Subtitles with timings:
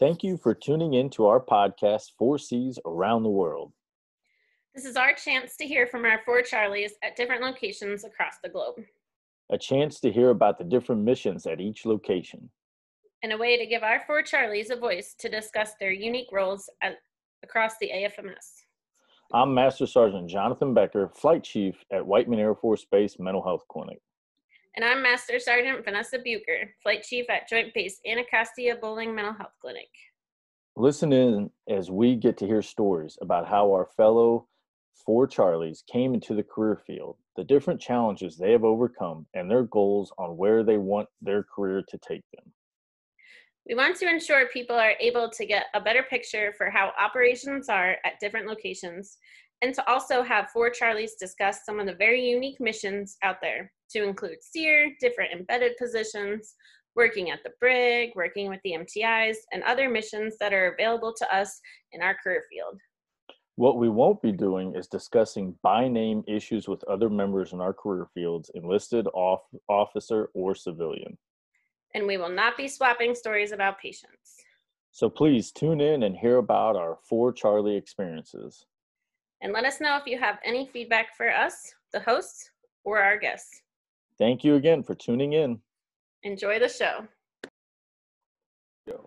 [0.00, 3.70] Thank you for tuning in to our podcast, Four Cs Around the World.
[4.74, 8.48] This is our chance to hear from our four Charlies at different locations across the
[8.48, 8.76] globe.
[9.50, 12.48] A chance to hear about the different missions at each location.
[13.22, 16.70] And a way to give our four Charlies a voice to discuss their unique roles
[16.80, 16.96] at,
[17.42, 18.62] across the AFMS.
[19.34, 24.00] I'm Master Sergeant Jonathan Becker, Flight Chief at Whiteman Air Force Base Mental Health Clinic.
[24.76, 29.54] And I'm Master Sergeant Vanessa Bucher, Flight Chief at Joint Base Anacostia Bolling Mental Health
[29.60, 29.88] Clinic.
[30.76, 34.46] Listen in as we get to hear stories about how our fellow
[35.04, 39.64] four Charlies came into the career field, the different challenges they have overcome, and their
[39.64, 42.52] goals on where they want their career to take them.
[43.68, 47.68] We want to ensure people are able to get a better picture for how operations
[47.68, 49.18] are at different locations
[49.62, 53.72] and to also have four Charlies discuss some of the very unique missions out there
[53.92, 56.54] to include SERE, different embedded positions,
[56.96, 61.34] working at the brig, working with the MTIs, and other missions that are available to
[61.34, 61.60] us
[61.92, 62.78] in our career field.
[63.56, 67.74] What we won't be doing is discussing by name issues with other members in our
[67.74, 71.18] career fields, enlisted, off, officer, or civilian.
[71.94, 74.36] And we will not be swapping stories about patients.
[74.92, 78.64] So please tune in and hear about our four Charlie experiences.
[79.42, 82.50] And let us know if you have any feedback for us, the hosts,
[82.84, 83.62] or our guests.
[84.20, 85.58] Thank you again for tuning in.
[86.24, 87.06] Enjoy the show.
[88.88, 88.98] All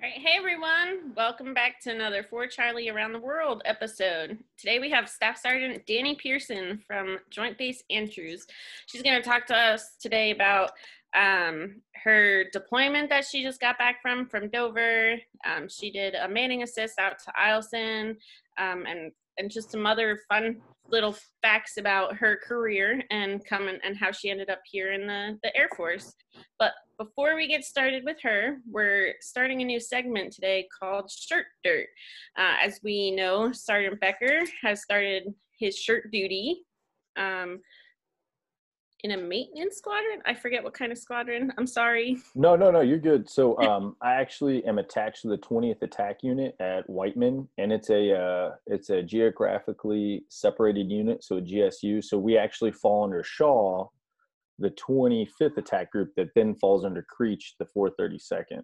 [0.00, 4.38] right, hey everyone, welcome back to another Four Charlie Around the World episode.
[4.56, 8.46] Today we have Staff Sergeant Dani Pierson from Joint Base Andrews.
[8.86, 10.70] She's going to talk to us today about
[11.16, 15.16] um, her deployment that she just got back from from Dover.
[15.44, 18.16] Um, she did a manning assist out to Eielson,
[18.58, 20.56] um, and and just some other fun
[20.88, 25.38] little facts about her career and coming and how she ended up here in the,
[25.42, 26.14] the Air Force.
[26.58, 31.46] But before we get started with her, we're starting a new segment today called Shirt
[31.64, 31.88] Dirt.
[32.38, 35.24] Uh, as we know, Sergeant Becker has started
[35.58, 36.62] his shirt duty.
[37.16, 37.58] Um,
[39.02, 40.20] in a maintenance squadron.
[40.24, 41.52] I forget what kind of squadron.
[41.58, 42.18] I'm sorry.
[42.34, 43.28] No, no, no, you're good.
[43.28, 47.90] So um, I actually am attached to the 20th Attack Unit at Whiteman, and it's
[47.90, 52.02] a uh, it's a geographically separated unit, so a GSU.
[52.04, 53.88] So we actually fall under Shaw,
[54.58, 58.62] the 25th Attack Group, that then falls under Creech, the 432nd.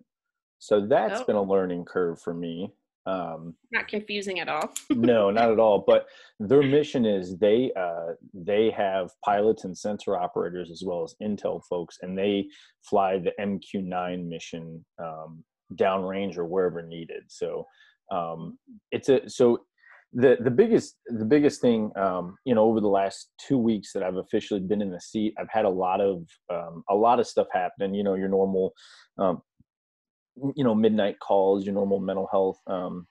[0.60, 1.24] So that's oh.
[1.24, 2.72] been a learning curve for me.
[3.08, 4.70] Um, not confusing at all.
[4.90, 5.82] no, not at all.
[5.86, 6.06] But
[6.38, 11.62] their mission is they uh, they have pilots and sensor operators as well as intel
[11.70, 12.48] folks, and they
[12.82, 15.42] fly the MQ9 mission um,
[15.74, 17.22] downrange or wherever needed.
[17.28, 17.66] So
[18.12, 18.58] um,
[18.90, 19.60] it's a so
[20.12, 24.02] the the biggest the biggest thing um, you know over the last two weeks that
[24.02, 27.26] I've officially been in the seat, I've had a lot of um, a lot of
[27.26, 27.94] stuff happen.
[27.94, 28.74] You know, your normal
[29.18, 29.40] um,
[30.54, 33.06] you know midnight calls your normal mental health um,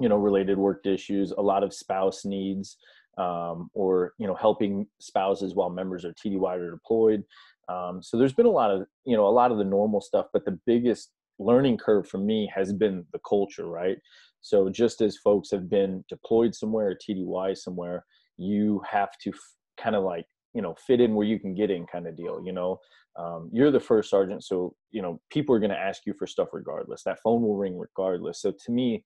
[0.00, 2.76] you know related work issues a lot of spouse needs
[3.18, 7.24] um, or you know helping spouses while members are TDY or deployed.
[7.68, 10.26] Um, so there's been a lot of you know a lot of the normal stuff
[10.32, 13.98] but the biggest learning curve for me has been the culture right?
[14.40, 18.04] So just as folks have been deployed somewhere or TDY somewhere
[18.38, 19.38] you have to f-
[19.76, 22.42] kind of like you know fit in where you can get in kind of deal
[22.44, 22.78] you know?
[23.18, 26.26] Um, you're the first sergeant so you know people are going to ask you for
[26.26, 27.02] stuff regardless.
[27.04, 28.40] That phone will ring regardless.
[28.40, 29.04] So to me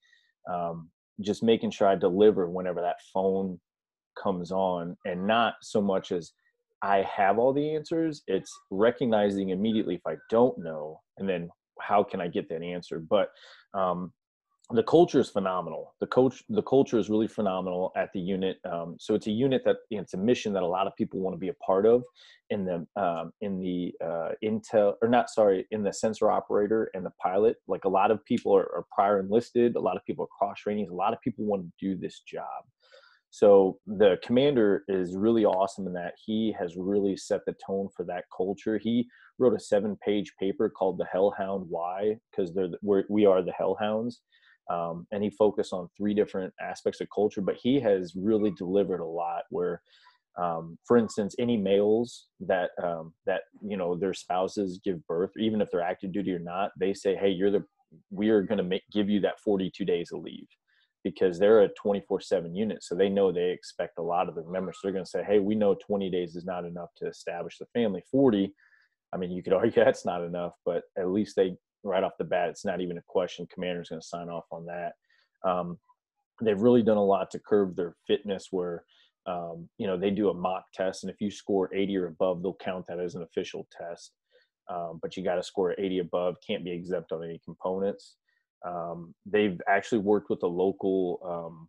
[0.52, 0.90] um,
[1.20, 3.58] just making sure i deliver whenever that phone
[4.22, 6.32] comes on and not so much as
[6.82, 11.48] i have all the answers it's recognizing immediately if i don't know and then
[11.80, 12.98] how can i get that answer?
[12.98, 13.30] But
[13.74, 14.12] um,
[14.70, 15.94] the culture is phenomenal.
[16.00, 18.58] The coach, the culture is really phenomenal at the unit.
[18.70, 20.96] Um, so it's a unit that you know, it's a mission that a lot of
[20.96, 22.02] people want to be a part of.
[22.50, 27.06] In the um, in the uh, intel or not sorry in the sensor operator and
[27.06, 29.76] the pilot, like a lot of people are, are prior enlisted.
[29.76, 30.90] A lot of people are cross trainings.
[30.90, 32.64] A lot of people want to do this job.
[33.30, 38.04] So the commander is really awesome in that he has really set the tone for
[38.06, 38.78] that culture.
[38.78, 39.06] He
[39.38, 42.52] wrote a seven-page paper called "The Hellhound Why" because
[43.08, 44.22] we are the Hellhounds
[44.70, 49.00] um, and he focused on three different aspects of culture but he has really delivered
[49.00, 49.80] a lot where
[50.38, 55.60] um, for instance any males that um, that you know their spouses give birth even
[55.60, 57.64] if they're active duty or not they say hey you're the
[58.10, 60.46] we are going to give you that 42 days of leave
[61.04, 64.48] because they're a 24 7 unit so they know they expect a lot of their
[64.48, 64.76] members.
[64.76, 67.58] So they're going to say hey we know 20 days is not enough to establish
[67.58, 68.02] the family.
[68.10, 68.52] 40
[69.12, 72.24] i mean you could argue that's not enough but at least they right off the
[72.24, 72.48] bat.
[72.48, 73.48] It's not even a question.
[73.52, 74.92] Commander's going to sign off on that.
[75.44, 75.78] Um,
[76.42, 78.84] they've really done a lot to curb their fitness where
[79.26, 82.42] um, you know they do a mock test and if you score 80 or above
[82.42, 84.12] they'll count that as an official test
[84.68, 86.36] um, but you got to score 80 above.
[86.46, 88.16] Can't be exempt on any components.
[88.64, 91.68] Um, they've actually worked with a local um,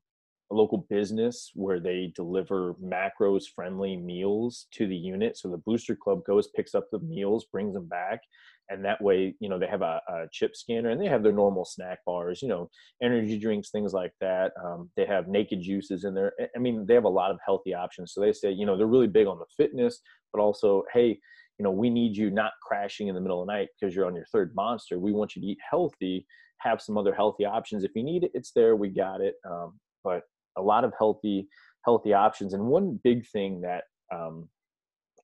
[0.51, 5.38] a local business where they deliver macros friendly meals to the unit.
[5.38, 8.21] So the booster club goes, picks up the meals, brings them back.
[8.69, 11.31] And that way, you know, they have a, a chip scanner and they have their
[11.31, 12.69] normal snack bars, you know,
[13.01, 14.51] energy drinks, things like that.
[14.63, 16.33] Um, they have naked juices in there.
[16.55, 18.13] I mean, they have a lot of healthy options.
[18.13, 20.01] So they say, you know, they're really big on the fitness,
[20.33, 21.19] but also, hey,
[21.57, 24.05] you know, we need you not crashing in the middle of the night because you're
[24.05, 25.00] on your third monster.
[25.00, 26.25] We want you to eat healthy,
[26.59, 27.83] have some other healthy options.
[27.83, 28.75] If you need it, it's there.
[28.75, 29.35] We got it.
[29.50, 30.23] Um, but
[30.57, 31.48] a lot of healthy
[31.86, 32.54] healthy options.
[32.54, 33.83] And one big thing that
[34.13, 34.50] um,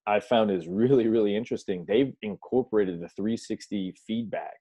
[0.08, 1.86] I found is really really interesting.
[1.88, 4.58] They've incorporated the 360 feedback,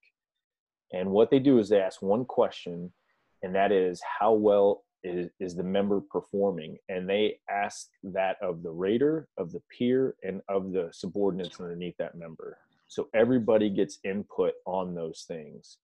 [0.92, 2.92] and what they do is they ask one question,
[3.42, 8.62] and that is how well is, is the member performing and they ask that of
[8.62, 12.58] the rater of the peer and of the subordinates underneath that member
[12.88, 15.78] so everybody gets input on those things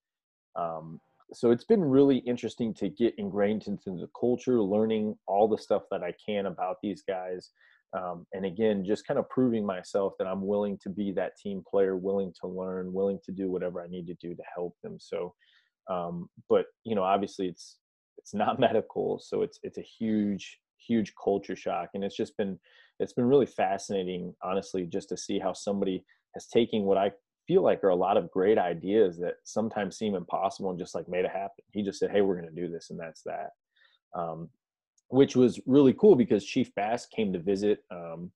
[0.56, 1.00] um,
[1.32, 5.82] so it's been really interesting to get ingrained into the culture, learning all the stuff
[5.90, 7.50] that I can about these guys.
[7.96, 11.62] Um, and again, just kind of proving myself that I'm willing to be that team
[11.69, 14.98] player, willing to learn, willing to do whatever I need to do to help them.
[14.98, 15.34] So,
[15.90, 17.78] um, but you know, obviously it's,
[18.16, 19.19] it's not medical.
[19.22, 21.90] So it's, it's a huge, huge culture shock.
[21.94, 22.58] And it's just been,
[23.00, 26.04] it's been really fascinating, honestly, just to see how somebody
[26.34, 27.12] has taken what I
[27.48, 31.08] feel like are a lot of great ideas that sometimes seem impossible and just like
[31.08, 31.64] made it happen.
[31.72, 33.52] He just said, "Hey, we're going to do this," and that's that.
[34.14, 34.50] Um,
[35.08, 38.30] which was really cool because Chief Bass came to visit um,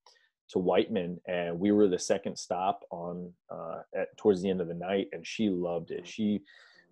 [0.48, 4.68] to Whiteman, and we were the second stop on uh, at towards the end of
[4.68, 6.08] the night, and she loved it.
[6.08, 6.40] She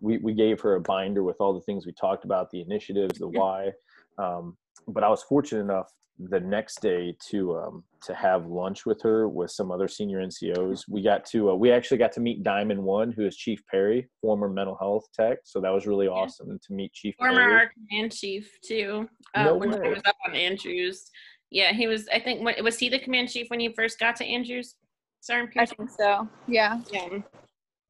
[0.00, 3.19] we we gave her a binder with all the things we talked about, the initiatives,
[3.19, 3.72] the why.
[4.19, 4.58] Um,
[4.88, 5.90] but I was fortunate enough
[6.28, 10.84] the next day to um, to have lunch with her with some other senior NCOs.
[10.88, 14.08] We got to uh, we actually got to meet Diamond One, who is Chief Perry,
[14.20, 15.38] former mental health tech.
[15.44, 17.14] So that was really awesome to meet Chief.
[17.19, 17.69] Former Perry.
[17.88, 19.08] command chief too.
[19.34, 19.88] Uh, no when way.
[19.88, 21.11] I was up on Andrews.
[21.50, 22.08] Yeah, he was.
[22.08, 24.76] I think was he the command chief when you first got to Andrews?
[25.20, 26.28] Sergeant I think so.
[26.49, 26.81] Yeah.
[26.90, 27.19] Yeah.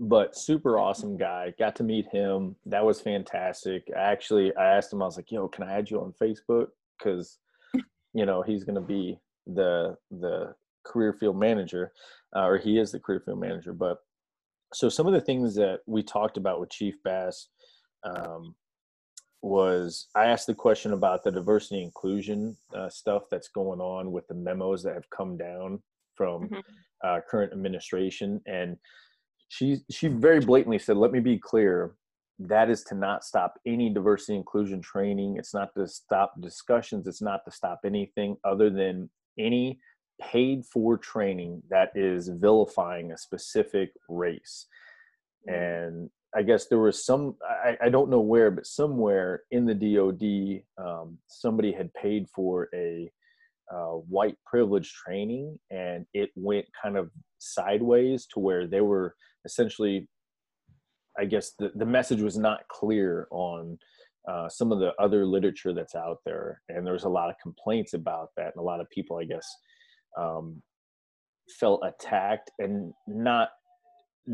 [0.03, 1.53] But super awesome guy.
[1.59, 2.57] Got to meet him.
[2.65, 3.85] That was fantastic.
[3.95, 5.03] I actually, I asked him.
[5.03, 6.69] I was like, "Yo, can I add you on Facebook?"
[6.99, 7.39] Because
[8.13, 10.55] you know he's going to be the the
[10.85, 11.93] career field manager
[12.35, 13.99] uh, or he is the career field manager but
[14.73, 17.49] so some of the things that we talked about with chief bass
[18.05, 18.55] um,
[19.43, 24.27] was i asked the question about the diversity inclusion uh, stuff that's going on with
[24.29, 25.81] the memos that have come down
[26.15, 26.59] from mm-hmm.
[27.05, 28.77] uh, current administration and
[29.51, 31.93] she she very blatantly said let me be clear.
[32.39, 35.37] That is to not stop any diversity inclusion training.
[35.37, 37.07] It's not to stop discussions.
[37.07, 39.79] It's not to stop anything other than any
[40.23, 44.67] paid for training that is vilifying a specific race.
[45.49, 45.87] Mm.
[45.87, 49.75] and i guess there was some i, I don't know where but somewhere in the
[49.75, 50.23] dod
[50.85, 53.11] um, somebody had paid for a
[53.73, 59.15] uh, white privilege training and it went kind of sideways to where they were
[59.45, 60.09] essentially
[61.19, 63.79] I guess the, the message was not clear on
[64.29, 66.63] uh, some of the other literature that's out there.
[66.69, 68.53] And there was a lot of complaints about that.
[68.55, 69.47] And a lot of people, I guess,
[70.19, 70.63] um,
[71.59, 73.51] felt attacked and not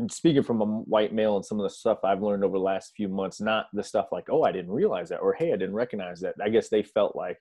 [0.09, 2.93] speaking from a white male and some of the stuff I've learned over the last
[2.95, 5.73] few months, not the stuff like, oh, I didn't realize that, or hey, I didn't
[5.73, 6.35] recognize that.
[6.43, 7.37] I guess they felt like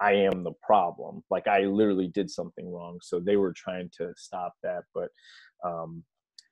[0.00, 2.98] I am the problem, like I literally did something wrong.
[3.02, 4.84] So they were trying to stop that.
[4.94, 5.10] But
[5.64, 6.02] um,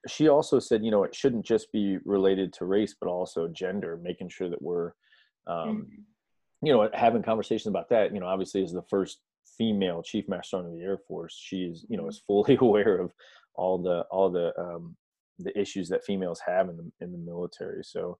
[0.06, 3.98] she also said, you know, it shouldn't just be related to race, but also gender,
[4.02, 4.92] making sure that we're,
[5.46, 6.66] um, mm-hmm.
[6.66, 8.14] you know, having conversations about that.
[8.14, 9.18] You know, obviously, as the first
[9.56, 12.10] female chief master sergeant of the Air Force, she is, you know, mm-hmm.
[12.10, 13.12] is fully aware of
[13.54, 14.96] all the all the um,
[15.38, 17.82] the issues that females have in the in the military.
[17.82, 18.18] So,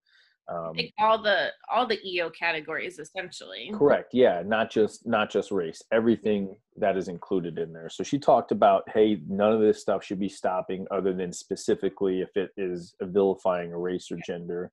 [0.48, 3.70] um, like all the all the eo categories essentially.
[3.74, 7.90] Correct yeah not just not just race everything that is included in there.
[7.90, 12.22] So she talked about hey none of this stuff should be stopping other than specifically
[12.22, 14.70] if it is vilifying a race or gender.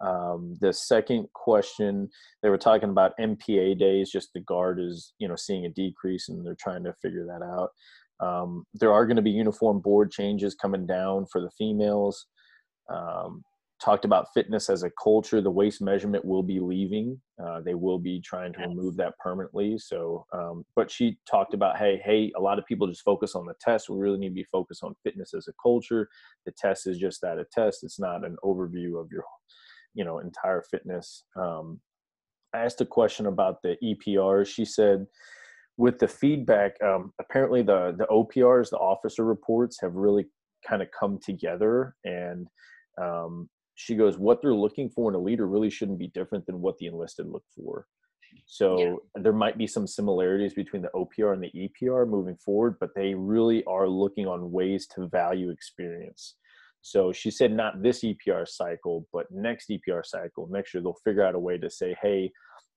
[0.00, 2.08] Um, the second question
[2.42, 6.28] they were talking about mpa days just the guard is you know seeing a decrease
[6.28, 7.70] and they're trying to figure that out.
[8.20, 12.26] Um, there are going to be uniform board changes coming down for the females.
[12.88, 13.42] Um,
[13.82, 15.40] talked about fitness as a culture.
[15.40, 17.20] The waist measurement will be leaving.
[17.42, 19.76] Uh, they will be trying to remove that permanently.
[19.78, 23.44] So, um, but she talked about, hey, hey, a lot of people just focus on
[23.44, 23.88] the test.
[23.88, 26.08] We really need to be focused on fitness as a culture.
[26.46, 27.82] The test is just that a test.
[27.82, 29.24] It's not an overview of your,
[29.94, 31.24] you know, entire fitness.
[31.34, 31.80] Um,
[32.54, 34.46] I asked a question about the EPRs.
[34.46, 35.06] She said,
[35.76, 40.26] with the feedback, um, apparently the the OPRs, the officer reports, have really
[40.68, 42.46] kind of come together and
[43.00, 46.60] um, she goes what they're looking for in a leader really shouldn't be different than
[46.60, 47.86] what the enlisted look for.
[48.46, 49.22] So yeah.
[49.22, 53.14] there might be some similarities between the opr and the epr moving forward but they
[53.14, 56.36] really are looking on ways to value experience.
[56.80, 60.48] So she said not this epr cycle but next epr cycle.
[60.50, 62.30] Next year they'll figure out a way to say hey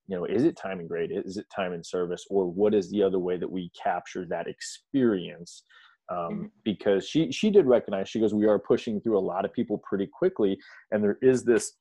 [0.07, 1.11] you know is it time and grade?
[1.11, 2.25] Is it time and service?
[2.29, 5.63] Or what is the other way that we capture that experience
[6.09, 6.45] um, mm-hmm.
[6.63, 9.81] because she she did recognize she goes we are pushing through a lot of people
[9.87, 10.57] pretty quickly
[10.91, 11.73] and there is this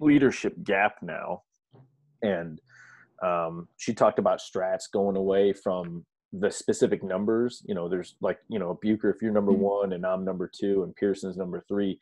[0.00, 1.42] leadership gap now.
[2.22, 2.60] And
[3.22, 7.62] um, she talked about strats going away from the specific numbers.
[7.66, 9.62] You know there's like you know bucher if you're number mm-hmm.
[9.62, 11.98] one and i'm number two and pierson's number three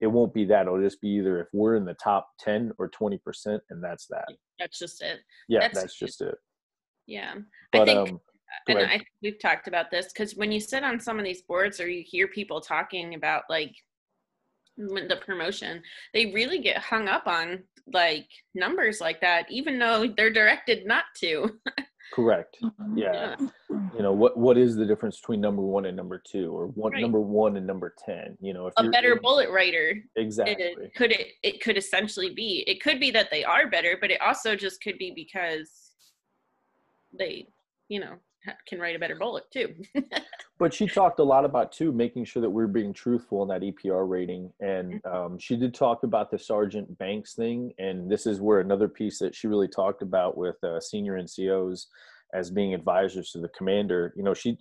[0.00, 0.62] it won't be that.
[0.62, 4.06] It'll just be either if we're in the top 10 or 20 percent and that's
[4.08, 4.26] that.
[4.58, 5.20] That's just it.
[5.48, 6.34] Yeah that's, that's just it.
[7.06, 7.34] Yeah.
[7.70, 8.20] But, i think um,
[8.68, 11.42] and I think we've talked about this because when you sit on some of these
[11.42, 13.74] boards or you hear people talking about like
[14.76, 15.82] the promotion,
[16.14, 21.04] they really get hung up on like numbers like that, even though they're directed not
[21.18, 21.50] to.
[22.12, 22.58] Correct.
[22.62, 22.98] Mm-hmm.
[22.98, 23.36] Yeah.
[23.40, 23.48] yeah.
[23.96, 24.36] You know what?
[24.36, 27.00] What is the difference between number one and number two, or one right.
[27.00, 28.36] number one and number ten?
[28.40, 30.56] You know, if a better bullet writer, exactly.
[30.58, 31.28] It, could it?
[31.42, 32.64] It could essentially be.
[32.66, 35.70] It could be that they are better, but it also just could be because
[37.18, 37.46] they,
[37.88, 38.16] you know,
[38.66, 39.74] can write a better bullet too.
[40.58, 43.62] but she talked a lot about too making sure that we're being truthful in that
[43.62, 45.14] EPR rating, and mm-hmm.
[45.14, 49.18] um, she did talk about the Sergeant Banks thing, and this is where another piece
[49.18, 51.86] that she really talked about with uh, senior NCOs
[52.34, 54.12] as being advisors to the commander.
[54.16, 54.58] You know, she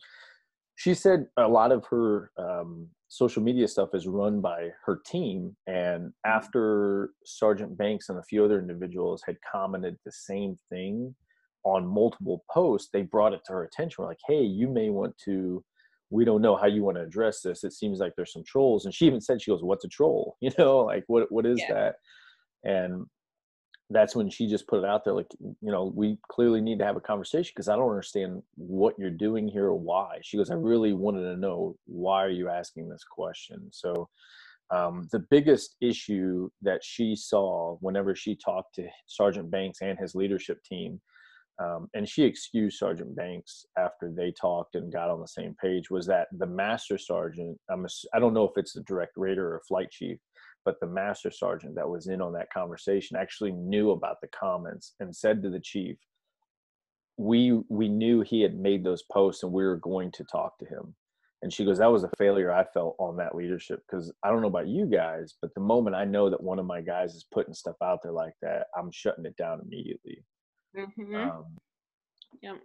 [0.76, 5.56] she said a lot of her um, social media stuff is run by her team,
[5.68, 6.32] and mm-hmm.
[6.32, 11.16] after Sergeant Banks and a few other individuals had commented the same thing
[11.64, 14.04] on multiple posts, they brought it to her attention.
[14.04, 15.64] We're like, hey, you may want to,
[16.10, 17.64] we don't know how you want to address this.
[17.64, 18.86] It seems like there's some trolls.
[18.86, 20.38] And she even said, she goes, what's a troll?
[20.42, 21.74] You know, like what what is yeah.
[21.74, 21.96] that?
[22.64, 23.06] And
[23.92, 26.86] that's when she just put it out there like you know we clearly need to
[26.86, 30.50] have a conversation because i don't understand what you're doing here or why she goes
[30.50, 34.10] i really wanted to know why are you asking this question so
[34.72, 40.16] um, the biggest issue that she saw whenever she talked to sergeant banks and his
[40.16, 41.02] leadership team
[41.60, 45.90] um, and she excused Sergeant Banks after they talked and got on the same page.
[45.92, 47.58] Was that the master sergeant?
[47.70, 50.18] I'm a, I don't know if it's the direct raider or flight chief,
[50.66, 54.96] but the master sergeant that was in on that conversation actually knew about the comments
[55.00, 55.98] and said to the chief,
[57.18, 60.66] "We we knew he had made those posts and we were going to talk to
[60.66, 60.96] him."
[61.44, 64.42] And she goes, "That was a failure I felt on that leadership because I don't
[64.42, 67.26] know about you guys, but the moment I know that one of my guys is
[67.32, 70.24] putting stuff out there like that, I'm shutting it down immediately."
[70.78, 71.16] Mm-hmm.
[71.16, 71.46] Um,
[72.42, 72.56] yep.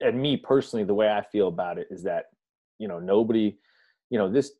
[0.00, 2.26] And me personally, the way I feel about it is that,
[2.78, 3.56] you know, nobody,
[4.10, 4.52] you know, this,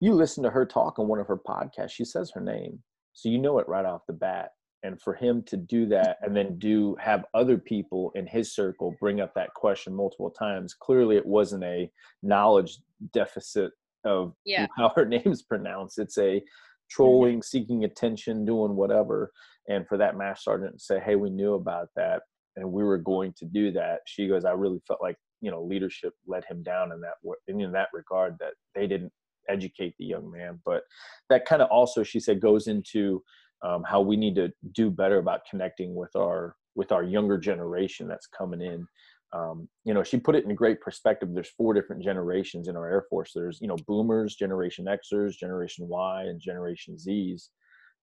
[0.00, 2.82] you listen to her talk on one of her podcasts, she says her name.
[3.12, 4.50] So you know it right off the bat.
[4.82, 8.94] And for him to do that and then do have other people in his circle
[9.00, 11.90] bring up that question multiple times, clearly it wasn't a
[12.22, 12.78] knowledge
[13.12, 13.72] deficit
[14.04, 14.66] of yeah.
[14.76, 15.98] how her name's pronounced.
[15.98, 16.44] It's a mm-hmm.
[16.90, 19.32] trolling, seeking attention, doing whatever
[19.68, 22.22] and for that mass sergeant to say hey we knew about that
[22.56, 25.62] and we were going to do that she goes i really felt like you know
[25.62, 27.14] leadership let him down in that
[27.48, 29.12] in that regard that they didn't
[29.48, 30.60] educate the young man.
[30.64, 30.82] But
[31.30, 33.22] that kind of also she said goes into
[33.62, 38.08] um, how we need to do better about connecting with our with our younger generation
[38.08, 38.86] that's coming in.
[39.32, 41.28] Um, you know she put it in a great perspective.
[41.32, 43.32] There's four different generations in our air force.
[43.34, 47.50] There's you know boomers generation xers generation y and generation z's.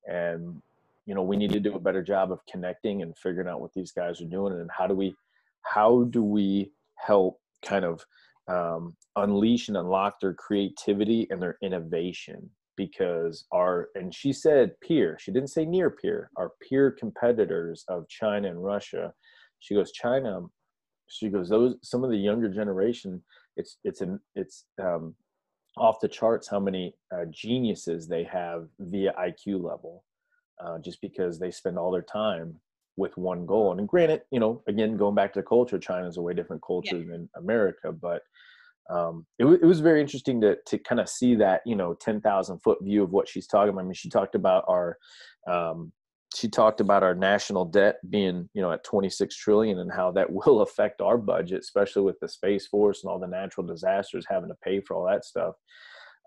[0.07, 0.61] And
[1.11, 3.73] you know we need to do a better job of connecting and figuring out what
[3.73, 5.13] these guys are doing and how do we
[5.63, 8.05] how do we help kind of
[8.47, 12.49] um, unleash and unlock their creativity and their innovation?
[12.77, 18.07] Because our and she said peer she didn't say near peer our peer competitors of
[18.07, 19.11] china and russia.
[19.59, 20.39] She goes china
[21.09, 23.21] she goes those some of the younger generation
[23.57, 25.13] it's it's an it's um,
[25.75, 30.05] off the charts how many uh, geniuses they have via iq level
[30.63, 32.55] uh, just because they spend all their time
[32.97, 33.77] with one goal.
[33.77, 36.61] And granted, you know, again, going back to the culture, China is a way different
[36.65, 37.11] culture yeah.
[37.11, 38.21] than America, but
[38.89, 41.93] um, it, w- it was very interesting to to kind of see that you know
[41.93, 43.81] ten thousand foot view of what she's talking about.
[43.81, 44.97] I mean, she talked about our
[45.49, 45.93] um,
[46.35, 50.31] she talked about our national debt being you know at 26 trillion and how that
[50.31, 54.49] will affect our budget especially with the space force and all the natural disasters having
[54.49, 55.55] to pay for all that stuff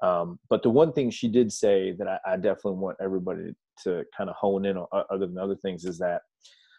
[0.02, 4.04] um, but the one thing she did say that I, I definitely want everybody to
[4.16, 6.22] kind of hone in on, other than other things, is that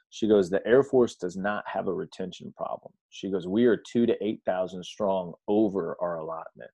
[0.09, 2.93] she goes, the Air Force does not have a retention problem.
[3.09, 6.71] She goes, we are two to 8,000 strong over our allotment.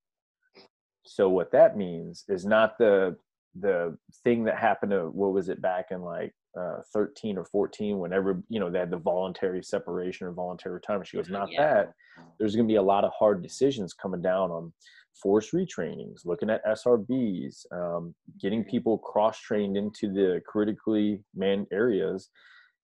[1.05, 3.15] so what that means is not the
[3.59, 7.99] the thing that happened to what was it back in like uh, 13 or 14
[7.99, 11.73] whenever you know they had the voluntary separation or voluntary retirement she goes not yeah.
[11.73, 11.93] that
[12.39, 14.71] there's going to be a lot of hard decisions coming down on
[15.13, 22.29] forced retrainings looking at srbs um, getting people cross trained into the critically manned areas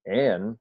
[0.05, 0.57] and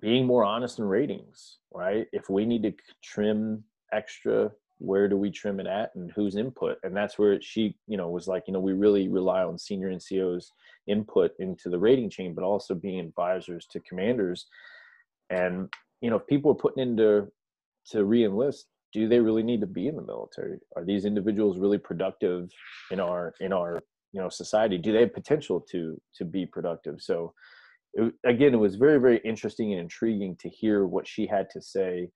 [0.00, 2.06] being more honest in ratings right?
[2.12, 2.72] If we need to
[3.02, 6.78] trim extra where do we trim it at and whose input?
[6.82, 9.90] And that's where she you know was like you know we really rely on senior
[9.90, 10.46] ncos
[10.86, 14.46] input into the rating chain but also being advisors to commanders.
[15.30, 15.68] And
[16.00, 17.28] you know if people are putting into
[17.90, 20.58] to re-enlist do they really need to be in the military?
[20.76, 22.48] Are these individuals really productive
[22.92, 23.82] in our in our
[24.12, 24.78] you know society?
[24.78, 27.00] Do they have potential to to be productive?
[27.00, 27.34] So
[27.94, 31.60] it, again it was very very interesting and intriguing to hear what she had to
[31.60, 32.08] say.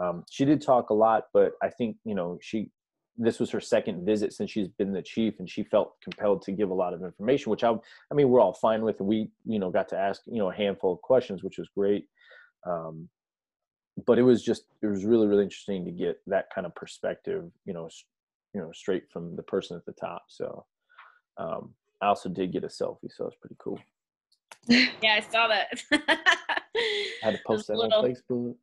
[0.00, 2.70] Um, she did talk a lot, but I think you know she
[3.16, 6.50] this was her second visit since she's been the chief, and she felt compelled to
[6.52, 7.70] give a lot of information, which I
[8.10, 10.54] I mean we're all fine with, we you know got to ask you know a
[10.54, 12.06] handful of questions, which was great.
[12.66, 13.08] Um,
[14.06, 17.50] but it was just it was really really interesting to get that kind of perspective,
[17.64, 17.88] you know,
[18.54, 20.24] you know straight from the person at the top.
[20.28, 20.64] So
[21.36, 23.78] um, I also did get a selfie, so it's pretty cool.
[24.68, 25.82] Yeah, I saw that.
[25.92, 28.04] I had to post that little...
[28.04, 28.54] on Facebook.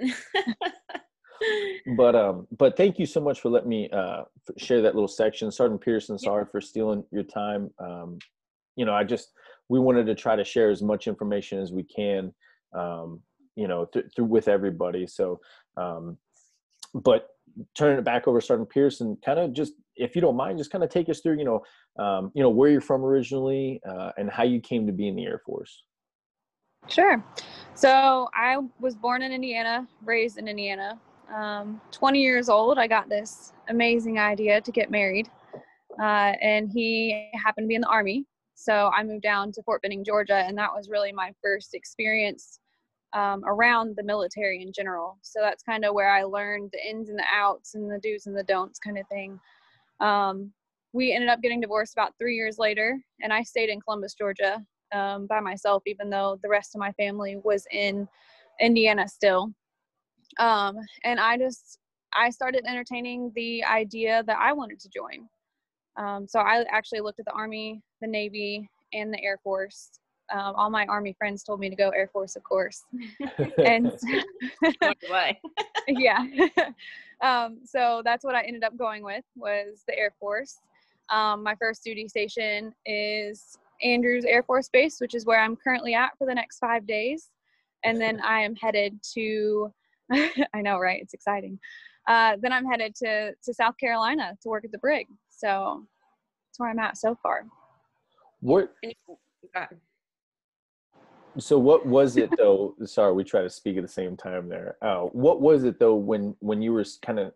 [1.96, 4.22] but um but thank you so much for letting me uh
[4.58, 8.18] share that little section sergeant pierson sorry for stealing your time um
[8.76, 9.32] you know i just
[9.68, 12.32] we wanted to try to share as much information as we can
[12.74, 13.20] um
[13.60, 15.40] you know th- through with everybody so
[15.76, 16.16] um
[16.94, 17.28] but
[17.76, 20.82] turning it back over sergeant pierson kind of just if you don't mind just kind
[20.82, 21.62] of take us through you know
[22.02, 25.16] um you know where you're from originally uh, and how you came to be in
[25.16, 25.82] the air force
[26.88, 27.22] Sure.
[27.74, 30.98] So I was born in Indiana, raised in Indiana.
[31.32, 35.28] Um, 20 years old, I got this amazing idea to get married.
[36.00, 38.24] Uh, and he happened to be in the Army.
[38.54, 42.58] So I moved down to Fort Benning, Georgia, and that was really my first experience
[43.12, 45.18] um, around the military in general.
[45.22, 48.26] So that's kind of where I learned the ins and the outs and the do's
[48.26, 49.38] and the don'ts kind of thing.
[50.00, 50.52] Um,
[50.92, 54.60] we ended up getting divorced about three years later, and I stayed in Columbus, Georgia
[54.92, 58.08] um, by myself, even though the rest of my family was in
[58.60, 59.52] Indiana still.
[60.38, 61.78] Um, and I just,
[62.14, 65.28] I started entertaining the idea that I wanted to join.
[65.96, 69.90] Um, so I actually looked at the Army, the Navy, and the Air Force.
[70.32, 72.84] Um, all my Army friends told me to go Air Force, of course.
[73.58, 73.92] and
[75.88, 76.26] yeah.
[77.22, 80.58] Um, so that's what I ended up going with was the Air Force.
[81.10, 85.94] Um, my first duty station is Andrews Air Force Base, which is where I'm currently
[85.94, 87.28] at for the next five days.
[87.84, 89.70] And then I am headed to,
[90.54, 91.02] I know, right?
[91.02, 91.58] It's exciting.
[92.08, 95.06] Uh, then I'm headed to, to South Carolina to work at the brig.
[95.28, 95.84] So
[96.48, 97.44] that's where I'm at so far.
[98.40, 98.72] What?
[101.38, 102.74] So what was it though?
[102.84, 104.76] sorry, we try to speak at the same time there.
[104.82, 107.32] Uh, what was it though when when you were kind of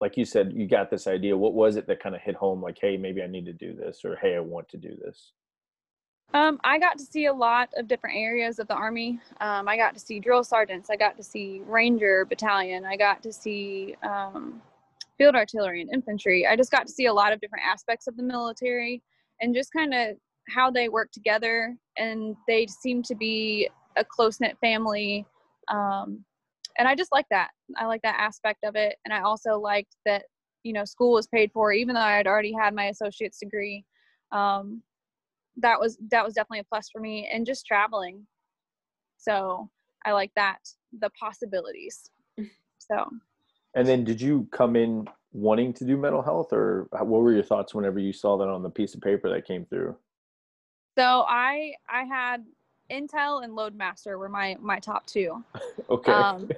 [0.00, 1.36] like you said you got this idea?
[1.36, 2.62] What was it that kind of hit home?
[2.62, 5.32] Like, hey, maybe I need to do this, or hey, I want to do this.
[6.34, 9.20] Um, I got to see a lot of different areas of the Army.
[9.40, 10.88] Um, I got to see drill sergeants.
[10.88, 12.86] I got to see Ranger Battalion.
[12.86, 14.62] I got to see um,
[15.18, 16.46] field artillery and infantry.
[16.46, 19.02] I just got to see a lot of different aspects of the military
[19.40, 20.16] and just kind of
[20.48, 21.76] how they work together.
[21.96, 25.26] And they seem to be a close knit family.
[25.68, 26.24] Um,
[26.78, 27.50] and I just like that.
[27.76, 28.96] I like that aspect of it.
[29.04, 30.24] And I also liked that,
[30.62, 33.84] you know, school was paid for, even though I had already had my associate's degree.
[34.30, 34.82] Um,
[35.56, 38.26] that was that was definitely a plus for me and just traveling
[39.18, 39.68] so
[40.04, 40.58] i like that
[41.00, 42.10] the possibilities
[42.78, 43.08] so
[43.74, 47.42] and then did you come in wanting to do mental health or what were your
[47.42, 49.96] thoughts whenever you saw that on the piece of paper that came through
[50.96, 52.44] so i i had
[52.90, 55.42] intel and loadmaster were my my top two.
[55.88, 56.12] Okay.
[56.12, 56.48] Um,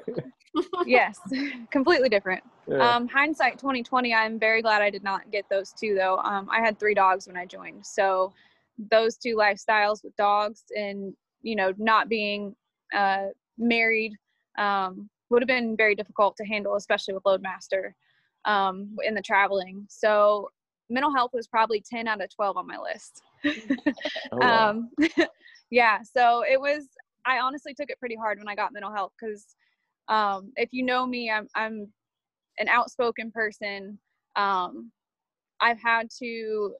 [0.86, 1.18] yes
[1.70, 2.42] completely different.
[2.66, 2.96] Yeah.
[2.96, 6.18] um hindsight 2020 i'm very glad i did not get those two though.
[6.18, 7.84] Um i had three dogs when i joined.
[7.84, 8.32] So
[8.90, 12.54] those two lifestyles with dogs and you know not being
[12.94, 13.26] uh,
[13.58, 14.14] married
[14.58, 17.92] um, would have been very difficult to handle especially with loadmaster
[18.44, 19.84] um, in the traveling.
[19.88, 20.50] So
[20.90, 23.22] mental health was probably 10 out of 12 on my list
[24.32, 24.70] oh, wow.
[24.70, 24.90] um,
[25.70, 26.88] yeah so it was
[27.26, 29.54] i honestly took it pretty hard when i got mental health because
[30.08, 31.88] um, if you know me i'm, I'm
[32.58, 33.98] an outspoken person
[34.36, 34.90] um,
[35.60, 36.74] i've had to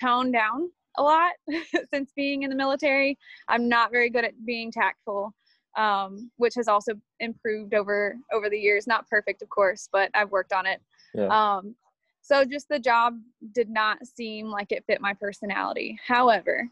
[0.00, 1.32] tone down a lot
[1.92, 3.18] since being in the military.
[3.48, 5.34] I'm not very good at being tactful,
[5.76, 8.86] um, which has also improved over over the years.
[8.86, 10.80] Not perfect, of course, but I've worked on it.
[11.14, 11.28] Yeah.
[11.28, 11.74] Um,
[12.28, 13.18] so just the job
[13.54, 15.98] did not seem like it fit my personality.
[16.06, 16.68] However,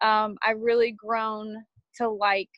[0.00, 1.56] um, I've really grown
[1.96, 2.48] to like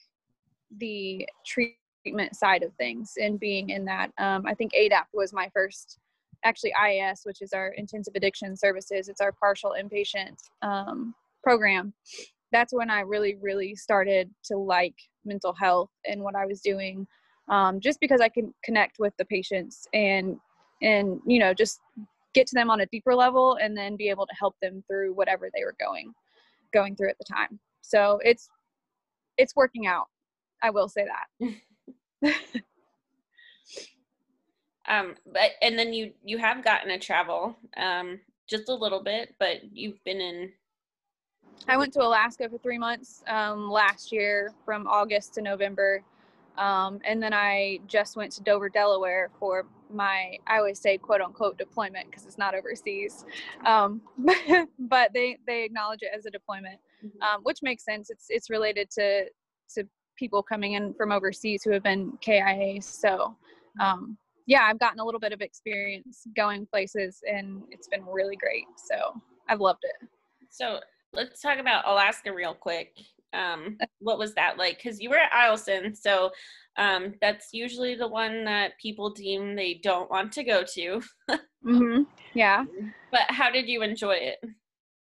[0.77, 4.11] the treatment side of things and being in that.
[4.19, 5.99] Um, I think ADAPT was my first,
[6.45, 9.09] actually IAS, which is our intensive addiction services.
[9.09, 11.95] It's our partial inpatient um, program.
[12.53, 14.95] That's when I really, really started to like
[15.25, 17.07] mental health and what I was doing,
[17.49, 20.37] um, just because I can connect with the patients and
[20.83, 21.81] and you know just
[22.35, 25.15] get to them on a deeper level and then be able to help them through
[25.15, 26.13] whatever they were going
[26.73, 27.59] going through at the time.
[27.81, 28.49] So it's
[29.39, 30.07] it's working out.
[30.63, 32.35] I will say that.
[34.89, 39.35] Um but and then you you have gotten to travel um just a little bit
[39.41, 40.53] but you've been in
[41.67, 46.05] i went to alaska for three months um last year from august to november.
[46.59, 51.21] Um, and then I just went to Dover, Delaware for my, I always say quote
[51.21, 53.25] unquote deployment because it's not overseas.
[53.65, 54.01] Um,
[54.79, 57.23] but they, they acknowledge it as a deployment, mm-hmm.
[57.23, 58.11] um, which makes sense.
[58.11, 59.25] It's, it's related to,
[59.75, 62.83] to people coming in from overseas who have been KIA.
[62.83, 63.81] So, mm-hmm.
[63.81, 68.37] um, yeah, I've gotten a little bit of experience going places and it's been really
[68.37, 68.65] great.
[68.77, 70.09] So I've loved it.
[70.51, 70.81] So
[71.13, 72.93] let's talk about Alaska real quick
[73.37, 74.79] um, what was that like?
[74.79, 76.31] Because you were at Eielson, so
[76.77, 81.01] um, that's usually the one that people deem they don't want to go to.
[81.65, 82.03] mm-hmm.
[82.35, 82.65] Yeah.
[83.11, 84.39] But how did you enjoy it?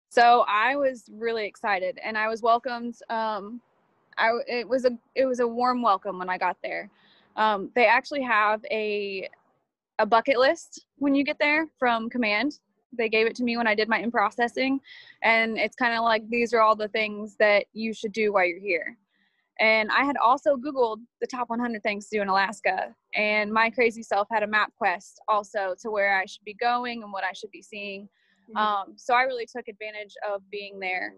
[0.09, 2.95] So I was really excited, and I was welcomed.
[3.09, 3.61] Um,
[4.17, 6.89] I it was a it was a warm welcome when I got there.
[7.35, 9.29] Um, they actually have a
[9.99, 12.59] a bucket list when you get there from command
[12.97, 14.79] they gave it to me when I did my in processing.
[15.23, 18.45] And it's kind of like these are all the things that you should do while
[18.45, 18.97] you're here.
[19.59, 22.93] And I had also Googled the top 100 things to do in Alaska.
[23.13, 27.03] And my crazy self had a map quest also to where I should be going
[27.03, 28.09] and what I should be seeing.
[28.49, 28.57] Mm-hmm.
[28.57, 31.13] Um, so I really took advantage of being there.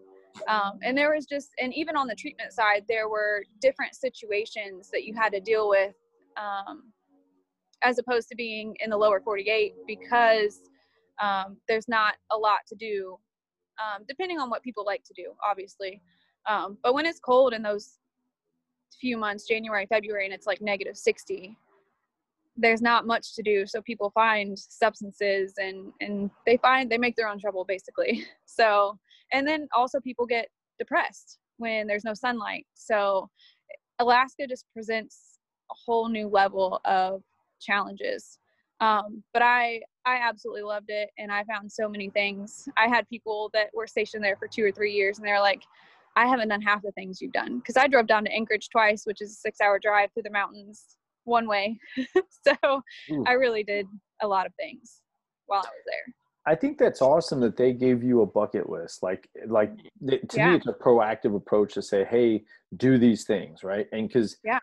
[0.46, 4.88] Um, and there was just, and even on the treatment side, there were different situations
[4.92, 5.94] that you had to deal with
[6.36, 6.92] um,
[7.82, 10.60] as opposed to being in the lower 48 because
[11.20, 13.18] um, there's not a lot to do
[13.78, 16.02] um, depending on what people like to do obviously.
[16.46, 17.98] Um, but when it's cold in those
[19.00, 21.56] few months january february and it's like negative 60
[22.58, 23.64] there's not much to do.
[23.66, 28.26] So people find substances and and they find they make their own trouble basically.
[28.50, 28.98] So
[29.32, 30.48] and then also people get
[30.80, 32.66] depressed when there's no sunlight.
[32.74, 33.30] So
[34.00, 35.38] alaska just presents
[35.70, 37.22] a whole new level of
[37.60, 38.38] challenges.
[38.80, 42.66] Um, but I I absolutely loved it, and I found so many things.
[42.78, 45.62] I had people that were stationed there for two or three years, and they're like,
[46.16, 49.04] "I haven't done half the things you've done." Because I drove down to Anchorage twice,
[49.04, 51.78] which is a six-hour drive through the mountains one way.
[52.46, 53.24] so Ooh.
[53.26, 53.86] I really did
[54.22, 55.02] a lot of things
[55.44, 56.14] while I was there.
[56.46, 59.02] I think that's awesome that they gave you a bucket list.
[59.02, 60.26] Like, like mm-hmm.
[60.26, 60.50] to yeah.
[60.50, 62.44] me, it's a proactive approach to say, "Hey,
[62.78, 63.86] do these things," right?
[63.92, 64.60] And because yeah,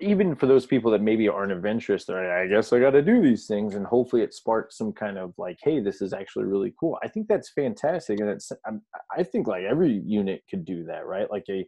[0.00, 3.02] even for those people that maybe aren't adventurous, they're like, I guess I got to
[3.02, 6.44] do these things, and hopefully it sparks some kind of like, hey, this is actually
[6.44, 6.98] really cool.
[7.02, 8.82] I think that's fantastic, and it's I'm,
[9.16, 11.30] i think like every unit could do that, right?
[11.30, 11.66] Like a,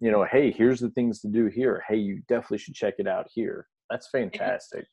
[0.00, 1.82] you know, hey, here's the things to do here.
[1.88, 3.66] Hey, you definitely should check it out here.
[3.90, 4.84] That's fantastic.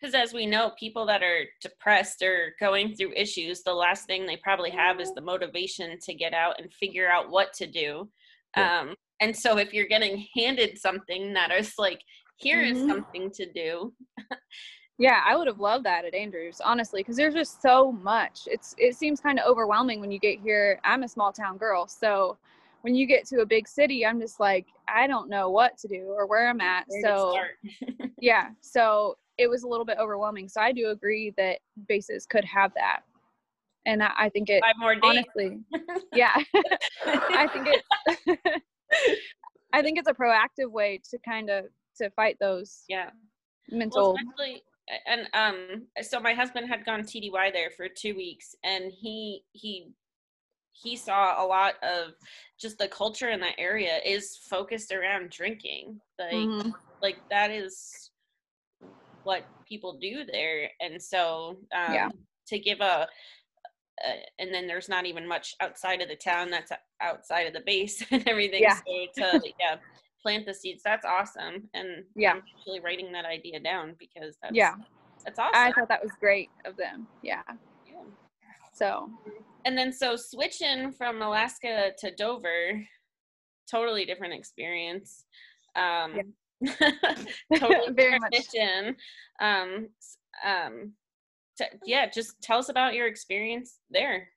[0.00, 4.24] Because as we know, people that are depressed or going through issues, the last thing
[4.24, 8.08] they probably have is the motivation to get out and figure out what to do.
[8.56, 8.80] Yeah.
[8.80, 12.00] Um, and so if you're getting handed something that is like
[12.40, 12.76] here mm-hmm.
[12.76, 13.92] is something to do.
[14.98, 18.40] yeah, I would have loved that at Andrews, honestly, because there's just so much.
[18.46, 20.80] It's it seems kind of overwhelming when you get here.
[20.84, 22.36] I'm a small town girl, so
[22.82, 25.88] when you get to a big city, I'm just like, I don't know what to
[25.88, 26.86] do or where I'm at.
[26.88, 27.38] Where so
[28.20, 30.48] yeah, so it was a little bit overwhelming.
[30.48, 33.00] So I do agree that bases could have that.
[33.86, 35.02] And I, I think it Five more days.
[35.04, 35.58] honestly,
[36.14, 36.36] yeah,
[37.06, 38.62] I think it,
[39.72, 41.64] I think it's a proactive way to kind of
[41.96, 43.10] to fight those yeah
[43.70, 44.62] mental well, especially
[45.06, 49.92] and um so my husband had gone tdy there for two weeks and he he
[50.72, 52.12] he saw a lot of
[52.58, 56.70] just the culture in that area is focused around drinking like mm-hmm.
[57.02, 58.10] like that is
[59.24, 62.08] what people do there and so um yeah.
[62.46, 63.06] to give a
[64.02, 66.72] uh, and then there's not even much outside of the town that's
[67.02, 68.76] outside of the base and everything yeah.
[68.76, 68.82] so
[69.14, 69.76] to yeah
[70.22, 70.82] plant the seeds.
[70.82, 71.68] That's awesome.
[71.74, 74.74] And yeah, I'm actually writing that idea down because that's yeah,
[75.24, 75.52] that's awesome.
[75.54, 77.06] I thought that was great of them.
[77.22, 77.42] Yeah.
[77.86, 78.02] yeah.
[78.72, 79.10] So.
[79.64, 82.82] And then so switching from Alaska to Dover,
[83.70, 85.24] totally different experience.
[85.76, 86.18] Um,
[86.60, 86.74] yeah.
[87.58, 88.32] totally Very much.
[88.32, 88.96] mission.
[89.40, 89.88] Um,
[90.44, 90.92] um,
[91.58, 94.28] t- yeah, just tell us about your experience there.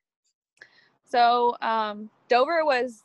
[1.04, 3.02] So um, Dover was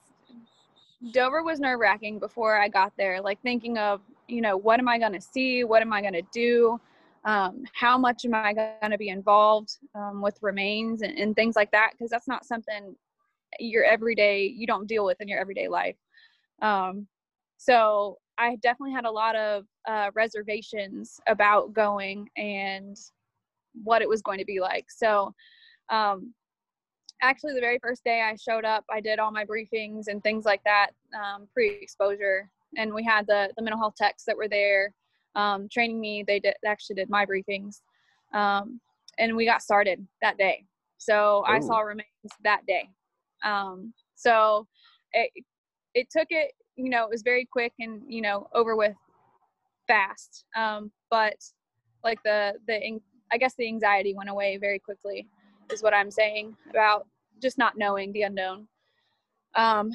[1.11, 3.21] Dover was nerve wracking before I got there.
[3.21, 5.63] Like thinking of you know what am I going to see?
[5.63, 6.79] What am I going to do?
[7.25, 11.55] Um, how much am I going to be involved um, with remains and, and things
[11.55, 11.91] like that?
[11.91, 12.95] Because that's not something
[13.59, 15.97] your everyday you don't deal with in your everyday life.
[16.61, 17.07] Um,
[17.57, 22.95] so I definitely had a lot of uh, reservations about going and
[23.83, 24.85] what it was going to be like.
[24.89, 25.33] So,
[25.89, 26.33] um,
[27.21, 30.45] actually, the very first day I showed up, I did all my briefings and things
[30.45, 34.93] like that um, pre-exposure, and we had the the mental health techs that were there
[35.35, 36.23] um, training me.
[36.25, 37.81] They did actually did my briefings,
[38.33, 38.79] um,
[39.17, 40.65] and we got started that day.
[40.97, 41.51] So Ooh.
[41.51, 42.05] I saw remains
[42.43, 42.89] that day.
[43.43, 44.67] Um, so
[45.13, 45.31] it
[45.93, 48.95] it took it you know it was very quick and you know over with
[49.87, 51.35] fast um, but
[52.03, 52.99] like the the
[53.31, 55.27] i guess the anxiety went away very quickly
[55.71, 57.07] is what i'm saying about
[57.41, 58.67] just not knowing the unknown.
[59.55, 59.91] Um,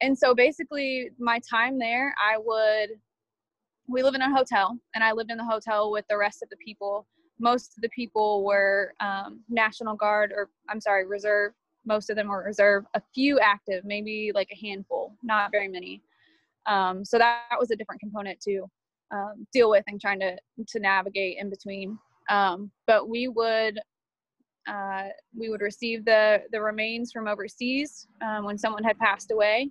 [0.00, 2.90] and so basically my time there i would
[3.86, 6.48] we live in a hotel and i lived in the hotel with the rest of
[6.48, 7.06] the people.
[7.40, 11.52] Most of the people were um, national guard or i'm sorry reserve.
[11.86, 12.84] Most of them were reserve.
[12.94, 16.02] A few active maybe like a handful not very many.
[16.66, 18.64] Um, so that, that, was a different component to
[19.12, 21.98] um, deal with and trying to to navigate in between.
[22.30, 23.78] Um, but we would
[24.66, 29.70] uh, we would receive the the remains from overseas um, when someone had passed away,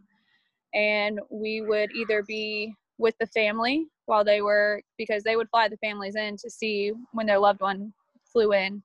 [0.74, 5.68] and we would either be with the family while they were because they would fly
[5.68, 7.94] the families in to see when their loved one
[8.32, 8.82] flew in.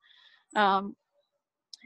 [0.56, 0.94] Um,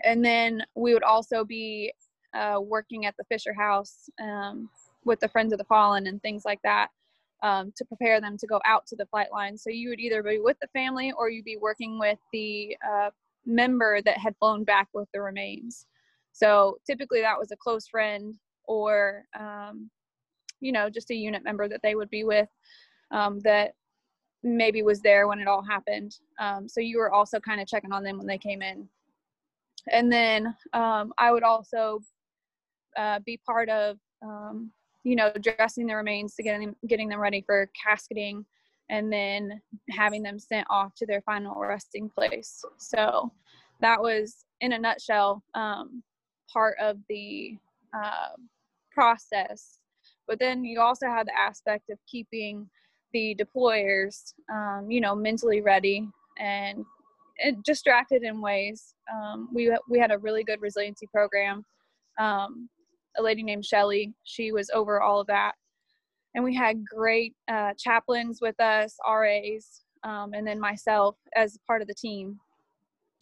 [0.04, 1.92] and then we would also be
[2.34, 4.68] uh, working at the Fisher House um,
[5.04, 6.88] with the Friends of the Fallen and things like that
[7.42, 9.56] um, to prepare them to go out to the flight line.
[9.58, 13.10] So you would either be with the family or you'd be working with the uh,
[13.46, 15.86] member that had flown back with the remains.
[16.32, 19.90] So typically that was a close friend or, um,
[20.60, 22.48] you know, just a unit member that they would be with
[23.10, 23.72] um, that
[24.42, 26.16] maybe was there when it all happened.
[26.40, 28.88] Um, so you were also kind of checking on them when they came in.
[29.90, 32.00] And then um, I would also
[32.96, 34.70] uh, be part of um,
[35.04, 38.44] you know, dressing the remains to getting them, getting them ready for casketing
[38.90, 42.64] and then having them sent off to their final resting place.
[42.78, 43.32] So
[43.80, 46.02] that was, in a nutshell, um,
[46.52, 47.56] part of the
[47.96, 48.36] uh,
[48.92, 49.78] process.
[50.28, 52.68] But then you also have the aspect of keeping
[53.12, 56.84] the deployers, um, you know, mentally ready and
[57.64, 58.94] distracted in ways.
[59.12, 61.64] Um, we we had a really good resiliency program
[62.18, 62.68] um,
[63.16, 64.12] a lady named Shelly.
[64.24, 65.52] She was over all of that.
[66.34, 71.82] And we had great uh, chaplains with us, RAs, um, and then myself as part
[71.82, 72.38] of the team.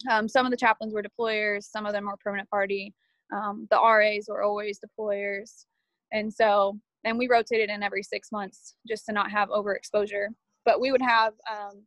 [0.09, 2.93] Um, some of the chaplains were deployers, some of them were permanent party.
[3.33, 5.65] Um, the RAs were always deployers.
[6.11, 10.27] And so, and we rotated in every six months just to not have overexposure.
[10.65, 11.83] But we would have, um,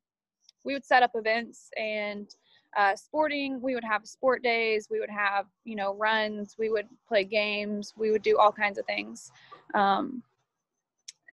[0.64, 2.28] we would set up events and
[2.76, 6.88] uh, sporting we would have sport days we would have you know runs we would
[7.06, 9.30] play games we would do all kinds of things
[9.74, 10.22] um,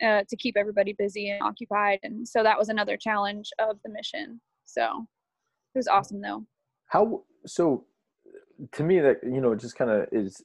[0.03, 1.99] uh, to keep everybody busy and occupied.
[2.03, 4.41] And so that was another challenge of the mission.
[4.65, 5.05] So
[5.73, 6.45] it was awesome though.
[6.87, 7.85] How so
[8.73, 10.43] to me that you know just kind of is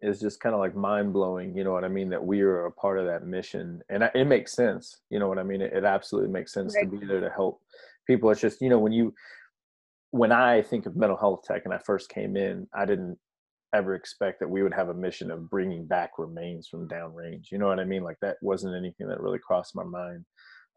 [0.00, 2.66] is just kind of like mind blowing you know what i mean that we are
[2.66, 3.82] a part of that mission.
[3.90, 5.60] And it makes sense you know what i mean?
[5.60, 6.90] It, it absolutely makes sense right.
[6.90, 7.60] to be there to help
[8.08, 8.30] people.
[8.30, 9.14] It's just you know when you
[10.10, 13.18] when I think of mental health tech and I first came in, I didn't
[13.74, 17.46] ever expect that we would have a mission of bringing back remains from downrange.
[17.52, 18.02] You know what I mean?
[18.02, 20.24] Like that wasn't anything that really crossed my mind.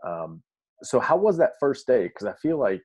[0.06, 0.42] Um,
[0.84, 2.08] so how was that first day?
[2.08, 2.84] Because I feel like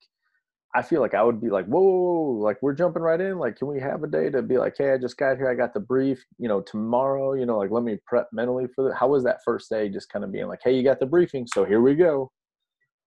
[0.75, 3.39] I feel like I would be like, whoa, like we're jumping right in.
[3.39, 5.55] Like, can we have a day to be like, hey, I just got here, I
[5.55, 6.23] got the brief.
[6.39, 8.97] You know, tomorrow, you know, like let me prep mentally for that.
[8.97, 9.89] How was that first day?
[9.89, 12.31] Just kind of being like, hey, you got the briefing, so here we go.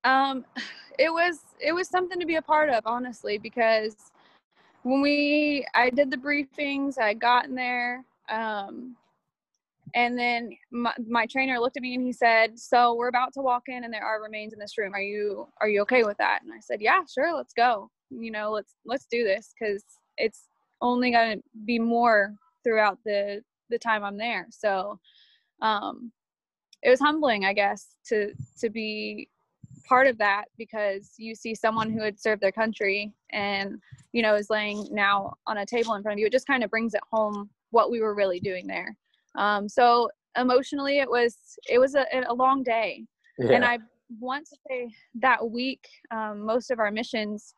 [0.04, 0.46] Um,
[1.00, 3.96] it was it was something to be a part of, honestly, because
[4.84, 8.96] when we I did the briefings, I got in there, um,
[9.96, 13.42] and then my, my trainer looked at me and he said, "So we're about to
[13.42, 14.94] walk in, and there are remains in this room.
[14.94, 17.90] Are you are you okay with that?" And I said, "Yeah, sure, let's go.
[18.10, 19.84] You know, let's let's do this because
[20.18, 20.48] it's
[20.82, 25.00] only going to be more throughout the the time I'm there." So,
[25.62, 26.12] um,
[26.84, 29.30] it was humbling, I guess, to to be
[29.88, 33.76] part of that because you see someone who had served their country and
[34.14, 36.64] you know is laying now on a table in front of you it just kind
[36.64, 38.96] of brings it home what we were really doing there
[39.36, 41.38] um, so emotionally it was
[41.68, 43.04] it was a, a long day
[43.38, 43.52] yeah.
[43.52, 43.78] and i
[44.20, 47.54] want to say that week um, most of our missions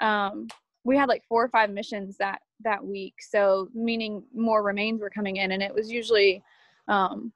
[0.00, 0.46] um,
[0.84, 3.14] we had like four or five missions that that week.
[3.20, 6.42] So meaning more remains were coming in, and it was usually
[6.88, 7.32] um,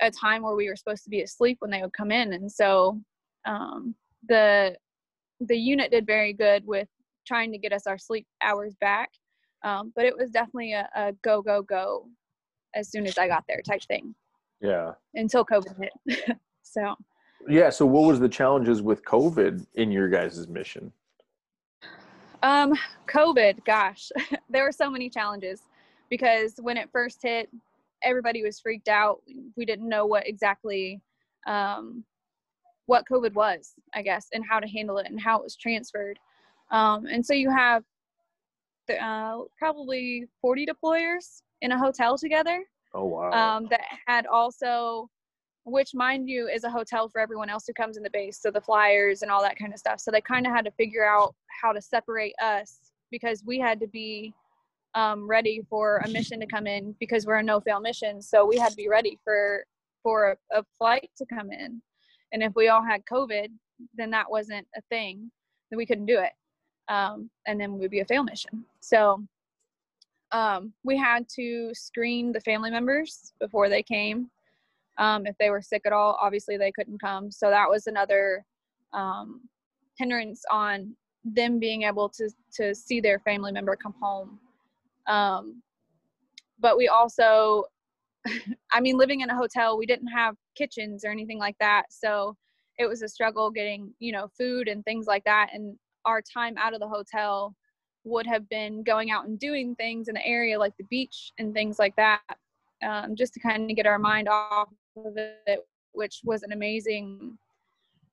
[0.00, 2.50] a time where we were supposed to be asleep when they would come in, and
[2.50, 3.00] so
[3.46, 3.94] um,
[4.28, 4.76] the
[5.40, 6.88] the unit did very good with
[7.26, 9.10] trying to get us our sleep hours back.
[9.64, 12.08] Um, but it was definitely a, a go go go
[12.74, 14.14] as soon as I got there type thing.
[14.60, 14.92] Yeah.
[15.14, 16.36] Until COVID hit.
[16.62, 16.94] so.
[17.48, 17.70] Yeah.
[17.70, 20.92] So what was the challenges with COVID in your guys' mission?
[22.42, 22.74] Um,
[23.08, 24.10] COVID, gosh,
[24.50, 25.62] there were so many challenges
[26.10, 27.48] because when it first hit,
[28.02, 29.20] everybody was freaked out.
[29.56, 31.00] We didn't know what exactly
[31.46, 32.04] um,
[32.86, 36.18] what COVID was, I guess, and how to handle it and how it was transferred.
[36.70, 37.84] Um, and so you have
[38.88, 42.64] the, uh, probably 40 deployers in a hotel together.
[42.94, 43.30] Oh wow!
[43.30, 45.10] Um, that had also,
[45.64, 48.50] which mind you, is a hotel for everyone else who comes in the base, so
[48.50, 50.00] the flyers and all that kind of stuff.
[50.00, 52.78] So they kind of had to figure out how to separate us
[53.10, 54.32] because we had to be
[54.94, 58.22] um, ready for a mission to come in because we're a no-fail mission.
[58.22, 59.64] So we had to be ready for
[60.02, 61.82] for a, a flight to come in,
[62.32, 63.48] and if we all had COVID,
[63.94, 65.30] then that wasn't a thing.
[65.70, 66.32] Then we couldn't do it,
[66.88, 68.64] um, and then we'd be a fail mission.
[68.80, 69.24] So
[70.32, 74.30] um, we had to screen the family members before they came.
[74.98, 77.30] Um, if they were sick at all, obviously they couldn't come.
[77.30, 78.44] So that was another
[78.92, 79.42] um,
[79.98, 84.38] hindrance on them being able to to see their family member come home.
[85.06, 85.62] Um,
[86.58, 87.64] but we also,
[88.72, 92.36] I mean, living in a hotel, we didn't have kitchens or anything like that, so
[92.78, 95.50] it was a struggle getting you know food and things like that.
[95.52, 97.54] And our time out of the hotel
[98.06, 101.52] would have been going out and doing things in the area like the beach and
[101.52, 102.20] things like that
[102.86, 107.36] um, just to kind of get our mind off of it which was an amazing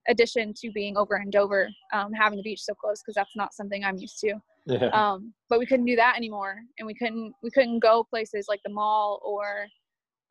[0.09, 3.53] addition to being over in dover um, having the beach so close because that's not
[3.53, 4.33] something i'm used to
[4.65, 4.87] yeah.
[4.87, 8.59] um, but we couldn't do that anymore and we couldn't we couldn't go places like
[8.65, 9.67] the mall or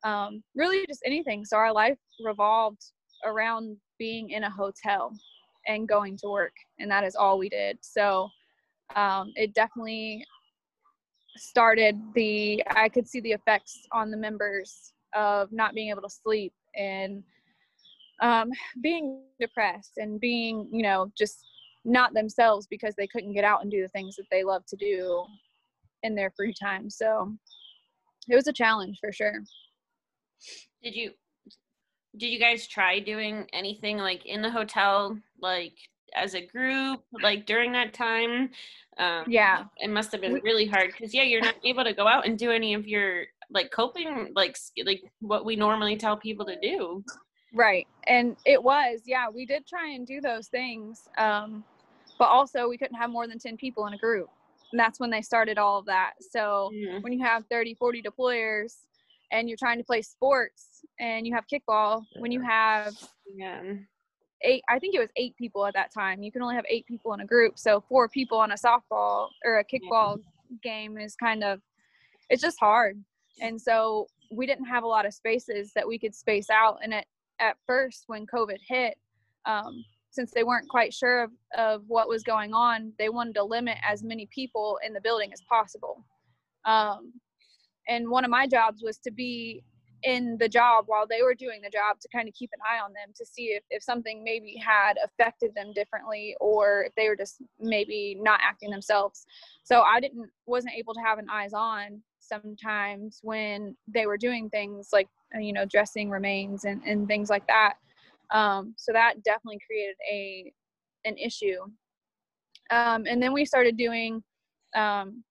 [0.03, 1.45] um, really just anything.
[1.45, 2.81] So our life revolved
[3.25, 5.11] around being in a hotel
[5.67, 7.77] and going to work and that is all we did.
[7.81, 8.29] So
[8.95, 10.25] um, it definitely
[11.35, 16.09] started the i could see the effects on the members of not being able to
[16.09, 17.23] sleep and
[18.21, 21.43] um, being depressed and being you know just
[21.85, 24.75] not themselves because they couldn't get out and do the things that they love to
[24.77, 25.25] do
[26.03, 26.89] in their free time.
[26.89, 27.33] So
[28.29, 29.41] it was a challenge for sure
[30.81, 31.11] did you
[32.17, 35.73] did you guys try doing anything like in the hotel like
[36.15, 38.51] as a group like during that time?
[38.99, 39.65] Um, yeah.
[39.77, 42.37] it must have been really hard because yeah you're not able to go out and
[42.37, 47.03] do any of your like coping like like what we normally tell people to do.
[47.53, 51.63] Right and it was yeah we did try and do those things um,
[52.19, 54.29] but also we couldn't have more than 10 people in a group
[54.73, 56.13] and that's when they started all of that.
[56.31, 57.01] So mm-hmm.
[57.01, 58.73] when you have 30 40 deployers
[59.33, 62.93] and you're trying to play sports and you have kickball when you have
[63.35, 63.61] yeah
[64.43, 66.21] eight i think it was eight people at that time.
[66.21, 69.29] You can only have eight people in a group so four people on a softball
[69.43, 70.57] or a kickball yeah.
[70.63, 71.59] game is kind of
[72.29, 73.03] it's just hard.
[73.41, 76.93] And so we didn't have a lot of spaces that we could space out and
[76.93, 77.05] at,
[77.39, 78.95] at first when covid hit
[79.45, 83.43] um, since they weren't quite sure of, of what was going on they wanted to
[83.43, 86.05] limit as many people in the building as possible.
[86.65, 87.13] Um,
[87.87, 89.63] and one of my jobs was to be
[90.03, 92.83] in the job while they were doing the job to kind of keep an eye
[92.83, 97.07] on them to see if, if something maybe had affected them differently or if they
[97.07, 99.25] were just maybe not acting themselves.
[99.63, 104.49] So i didn't wasn't able to have an eyes on sometimes when they were doing
[104.49, 107.75] things like uh, you know dressing remains and, and things like that.
[108.31, 110.51] Um, so that definitely created a
[111.05, 111.59] an issue.
[112.71, 114.23] Um, and then we started doing
[114.75, 115.23] um,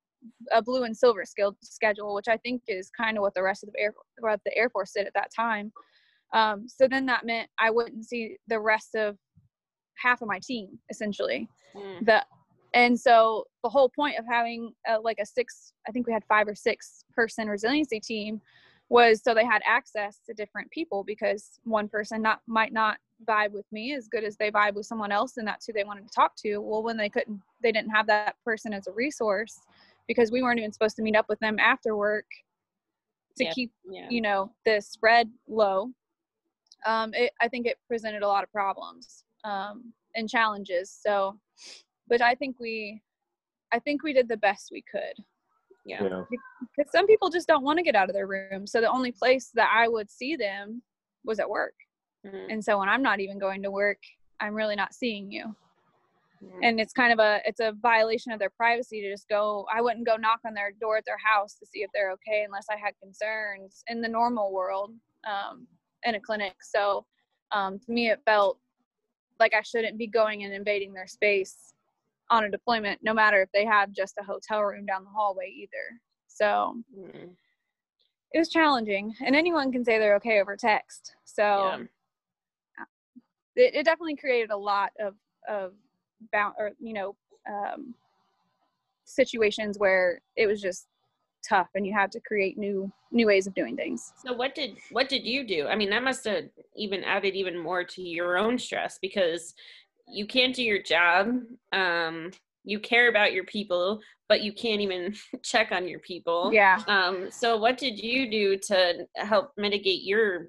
[0.52, 3.64] a blue and silver skill schedule, which I think is kind of what the rest
[3.64, 5.72] of the air what the Air Force did at that time.
[6.32, 9.16] Um, so then that meant I wouldn't see the rest of
[9.96, 11.48] half of my team essentially.
[11.74, 12.06] Mm.
[12.06, 12.24] The
[12.74, 16.24] and so the whole point of having a, like a six, I think we had
[16.24, 18.40] five or six person resiliency team
[18.88, 23.52] was so they had access to different people because one person not might not vibe
[23.52, 26.06] with me as good as they vibe with someone else and that's who they wanted
[26.06, 29.60] to talk to well when they couldn't they didn't have that person as a resource
[30.08, 32.26] because we weren't even supposed to meet up with them after work
[33.36, 33.54] to yep.
[33.54, 34.06] keep yeah.
[34.10, 35.90] you know the spread low
[36.86, 41.38] um, it, i think it presented a lot of problems um, and challenges so
[42.08, 43.00] but i think we
[43.72, 45.24] i think we did the best we could
[45.84, 46.22] yeah, yeah.
[46.30, 49.10] because some people just don't want to get out of their room so the only
[49.10, 50.82] place that i would see them
[51.24, 51.74] was at work
[52.24, 52.50] mm-hmm.
[52.50, 53.98] and so when i'm not even going to work
[54.40, 55.54] i'm really not seeing you
[56.42, 56.62] mm-hmm.
[56.62, 59.80] and it's kind of a it's a violation of their privacy to just go i
[59.80, 62.66] wouldn't go knock on their door at their house to see if they're okay unless
[62.70, 64.92] i had concerns in the normal world
[65.28, 65.66] um,
[66.04, 67.04] in a clinic so
[67.52, 68.58] um, to me it felt
[69.38, 71.74] like i shouldn't be going and invading their space
[72.30, 75.48] on a deployment no matter if they have just a hotel room down the hallway
[75.54, 77.28] either so mm.
[78.32, 82.84] it was challenging and anyone can say they're okay over text so yeah.
[83.56, 85.14] it, it definitely created a lot of
[85.48, 85.72] of
[86.32, 87.14] bound or you know
[87.48, 87.94] um,
[89.04, 90.86] situations where it was just
[91.46, 94.12] tough and you had to create new new ways of doing things.
[94.24, 95.66] So what did what did you do?
[95.66, 96.44] I mean that must have
[96.76, 99.54] even added even more to your own stress because
[100.08, 101.28] you can't do your job
[101.72, 102.30] um
[102.64, 106.50] you care about your people but you can't even check on your people.
[106.52, 106.80] Yeah.
[106.86, 110.48] Um so what did you do to help mitigate your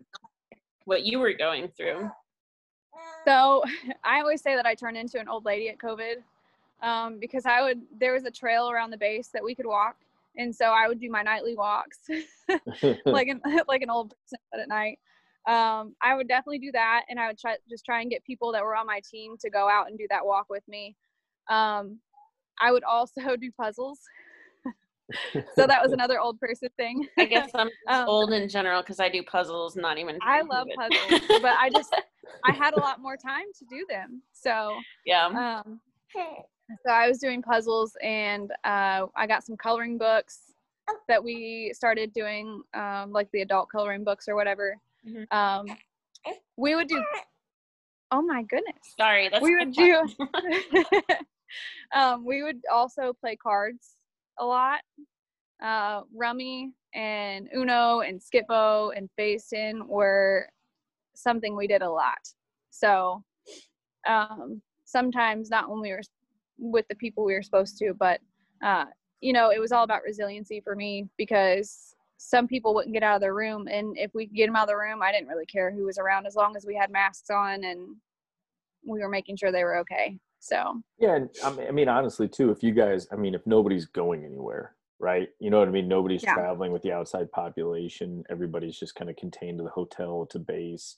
[0.86, 2.10] what you were going through
[3.26, 3.64] so
[4.04, 6.16] I always say that I turned into an old lady at COVID
[6.82, 9.96] um, because I would, there was a trail around the base that we could walk.
[10.36, 12.00] And so I would do my nightly walks
[13.06, 15.00] like an, like an old person but at night.
[15.48, 17.04] Um, I would definitely do that.
[17.10, 19.50] And I would try, just try and get people that were on my team to
[19.50, 20.96] go out and do that walk with me.
[21.50, 22.00] Um,
[22.60, 24.00] I would also do puzzles
[25.56, 27.08] so that was another old person thing.
[27.18, 30.18] I guess I'm um, old in general because I do puzzles, not even.
[30.22, 31.96] I love puzzles, but I just
[32.46, 34.22] I had a lot more time to do them.
[34.34, 35.26] So yeah.
[35.66, 35.80] Um,
[36.86, 40.40] so I was doing puzzles, and uh, I got some coloring books
[41.08, 44.78] that we started doing, um, like the adult coloring books or whatever.
[45.08, 45.38] Mm-hmm.
[45.38, 45.78] Um,
[46.58, 47.04] we would do.
[48.12, 48.94] Oh my goodness!
[48.98, 50.08] Sorry, that's we would do.
[51.96, 53.96] um, we would also play cards
[54.40, 54.82] a lot.
[55.64, 60.48] Uh, Rummy and Uno and Skip-Bo and Phase 10 were
[61.16, 62.20] something we did a lot.
[62.70, 63.24] So
[64.08, 66.02] um, sometimes not when we were
[66.58, 68.20] with the people we were supposed to, but
[68.64, 68.86] uh,
[69.22, 73.16] you know, it was all about resiliency for me because some people wouldn't get out
[73.16, 75.28] of their room, and if we could get them out of the room, I didn't
[75.28, 77.96] really care who was around as long as we had masks on and
[78.86, 80.18] we were making sure they were okay.
[80.44, 84.76] So yeah, I mean, honestly, too, if you guys, I mean, if nobody's going anywhere,
[85.00, 85.30] right?
[85.40, 85.88] You know what I mean?
[85.88, 86.34] Nobody's yeah.
[86.34, 88.26] traveling with the outside population.
[88.30, 90.98] Everybody's just kind of contained to the hotel, to base.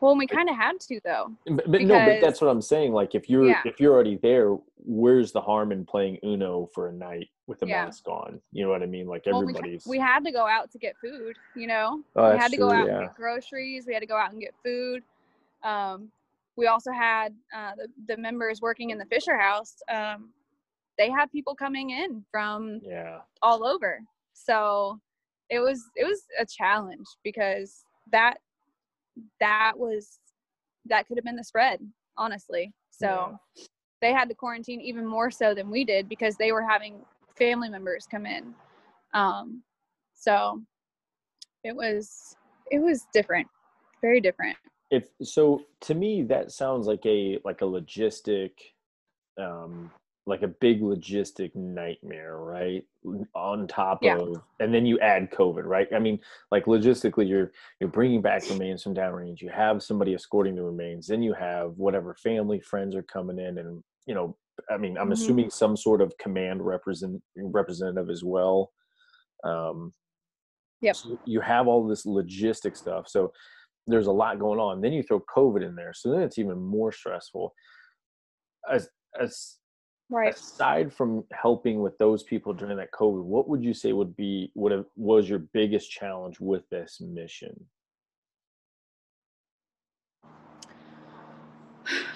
[0.00, 1.32] Well, we kind of had to though.
[1.46, 2.92] But, but no, but that's what I'm saying.
[2.92, 3.62] Like, if you're yeah.
[3.64, 7.66] if you're already there, where's the harm in playing Uno for a night with a
[7.66, 7.86] yeah.
[7.86, 8.40] mask on?
[8.52, 9.08] You know what I mean?
[9.08, 9.84] Like well, everybody's.
[9.84, 11.34] We, we, had to go out to get food.
[11.56, 13.84] You know, oh, we had to go out and get groceries.
[13.84, 15.02] We had to go out and get food.
[15.64, 16.12] Um,
[16.56, 19.76] we also had uh, the, the members working in the Fisher House.
[19.92, 20.30] Um,
[20.98, 24.00] they had people coming in from yeah all over.
[24.32, 25.00] So
[25.50, 28.38] it was it was a challenge because that
[29.40, 30.18] that was
[30.86, 31.80] that could have been the spread
[32.16, 32.72] honestly.
[32.90, 33.64] So yeah.
[34.00, 37.00] they had to quarantine even more so than we did because they were having
[37.36, 38.54] family members come in.
[39.12, 39.62] Um,
[40.14, 40.62] so
[41.64, 42.36] it was
[42.70, 43.48] it was different,
[44.00, 44.56] very different
[44.94, 48.52] if so to me that sounds like a like a logistic
[49.40, 49.90] um
[50.26, 52.84] like a big logistic nightmare right
[53.34, 54.16] on top yeah.
[54.16, 56.18] of and then you add covid right i mean
[56.50, 61.08] like logistically you're you're bringing back remains from downrange you have somebody escorting the remains
[61.08, 64.36] then you have whatever family friends are coming in and you know
[64.70, 65.12] i mean i'm mm-hmm.
[65.12, 68.70] assuming some sort of command represent representative as well
[69.42, 69.92] um
[70.80, 70.96] yep.
[70.96, 73.32] So you have all this logistic stuff so
[73.86, 74.80] there's a lot going on.
[74.80, 77.54] Then you throw COVID in there, so then it's even more stressful.
[78.70, 78.88] As
[79.20, 79.58] as
[80.10, 80.34] right.
[80.34, 84.50] aside from helping with those people during that COVID, what would you say would be
[84.54, 87.54] what was your biggest challenge with this mission?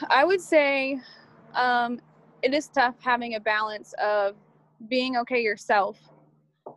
[0.08, 0.98] I would say
[1.54, 2.00] um,
[2.42, 4.36] it is tough having a balance of
[4.88, 5.98] being okay yourself.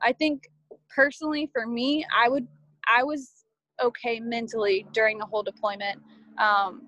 [0.01, 0.49] I think
[0.93, 2.47] personally for me, I would
[2.87, 3.40] I was
[3.81, 5.99] okay mentally during the whole deployment.
[6.37, 6.83] Um,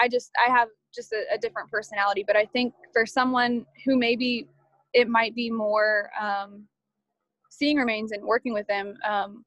[0.00, 3.96] I just I have just a, a, different personality, but I think for someone who
[3.96, 4.48] maybe
[4.92, 6.66] it might be more um,
[7.50, 9.44] seeing remains and working with them um,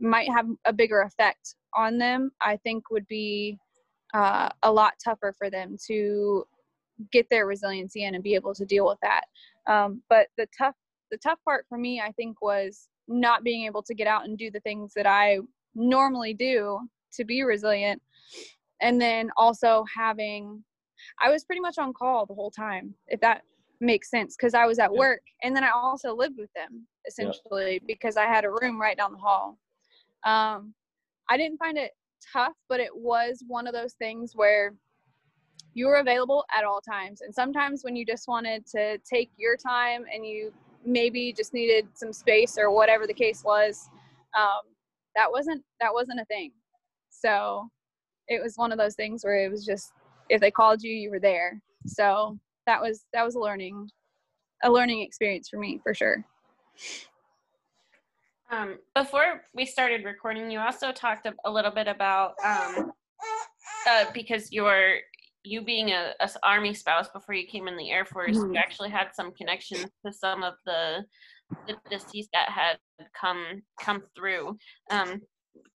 [0.00, 2.30] might have a bigger effect on them.
[2.40, 3.58] I think would be
[4.14, 6.44] uh, a lot tougher for them to
[7.12, 9.24] get their resiliency in and be able to deal with that.
[9.66, 10.74] Um, but the tough
[11.10, 14.36] the tough part for me, I think, was not being able to get out and
[14.38, 15.38] do the things that I
[15.74, 16.80] normally do
[17.14, 18.00] to be resilient.
[18.80, 20.62] And then also having,
[21.22, 23.42] I was pretty much on call the whole time, if that
[23.80, 24.98] makes sense, because I was at yeah.
[24.98, 25.22] work.
[25.42, 27.86] And then I also lived with them essentially yeah.
[27.86, 29.58] because I had a room right down the hall.
[30.24, 30.74] Um,
[31.30, 31.92] I didn't find it
[32.32, 34.74] tough, but it was one of those things where
[35.74, 37.20] you were available at all times.
[37.20, 40.52] And sometimes when you just wanted to take your time and you
[40.84, 43.88] maybe just needed some space or whatever the case was,
[44.36, 44.60] um,
[45.14, 46.52] that wasn't that wasn't a thing.
[47.10, 47.68] So
[48.28, 49.92] it was one of those things where it was just
[50.28, 51.60] if they called you, you were there.
[51.86, 53.88] So that was that was a learning
[54.64, 56.24] a learning experience for me for sure.
[58.50, 62.92] Um, before we started recording, you also talked a, little bit about um,
[63.86, 65.00] uh, because you're
[65.48, 68.52] you being a, a, army spouse before you came in the air force mm-hmm.
[68.52, 71.04] you actually had some connections to some of the,
[71.66, 72.76] the deceased that had
[73.18, 74.56] come come through.
[74.90, 75.20] Um,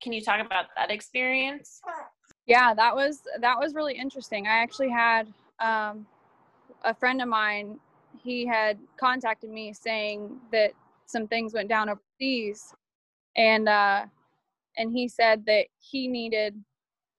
[0.02, 1.80] can you talk about that experience?
[2.46, 4.46] Yeah that was that was really interesting.
[4.46, 6.06] I actually had um,
[6.84, 7.78] a friend of mine
[8.22, 10.70] he had contacted me saying that
[11.06, 12.72] some things went down overseas.
[13.36, 14.06] And uh
[14.76, 16.54] and he said that he needed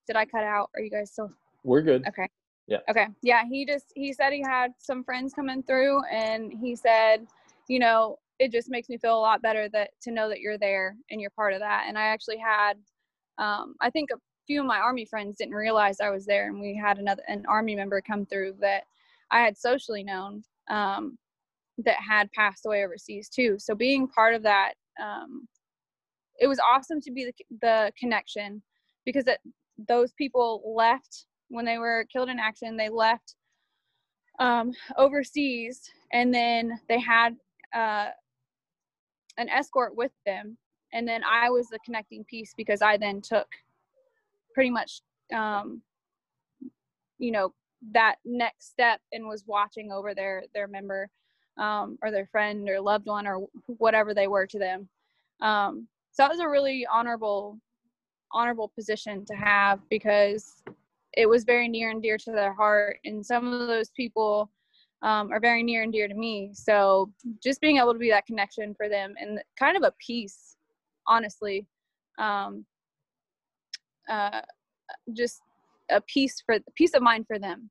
[0.08, 0.70] did i cut out?
[0.76, 1.32] Are you guys still
[1.64, 2.08] we're good.
[2.08, 2.28] Okay
[2.68, 2.80] yeah.
[2.89, 3.07] Okay.
[3.22, 3.43] Yeah.
[3.49, 7.28] He just, he said he had some friends coming through and he said,
[7.68, 10.57] you know, it just makes me feel a lot better that to know that you're
[10.57, 11.86] there and you're part of that.
[11.88, 12.74] And I actually had,
[13.38, 16.59] um, I think a few of my army friends didn't realize I was there and
[16.59, 18.84] we had another, an army member come through that
[19.32, 21.18] I had socially known, um,
[21.80, 23.57] that had passed away overseas too.
[23.59, 25.47] So being part of that, um,
[26.39, 28.61] it was awesome to be the, the connection
[29.05, 29.39] because it,
[29.88, 33.36] those people left when they were killed in action, they left
[34.39, 35.82] um, overseas
[36.12, 37.36] and then they had
[37.74, 38.10] uh,
[39.38, 40.58] an escort with them.
[40.93, 43.48] And then I was the connecting piece because I then took
[44.54, 45.02] pretty much,
[45.34, 45.82] um,
[47.18, 47.54] you know,
[47.91, 51.10] that next step and was watching over their their member
[51.58, 53.46] um, or their friend or loved one or
[53.78, 54.88] whatever they were to them.
[55.41, 57.60] Um, so that was a really honorable
[58.32, 60.64] honorable position to have because
[61.16, 62.97] it was very near and dear to their heart.
[63.05, 64.51] And some of those people
[65.01, 66.51] um, are very near and dear to me.
[66.53, 67.11] So
[67.43, 70.55] just being able to be that connection for them and kind of a peace,
[71.07, 71.68] honestly,
[72.18, 72.66] um,
[74.09, 74.41] uh,
[75.13, 75.41] just
[75.89, 77.70] a peace for peace of mind for them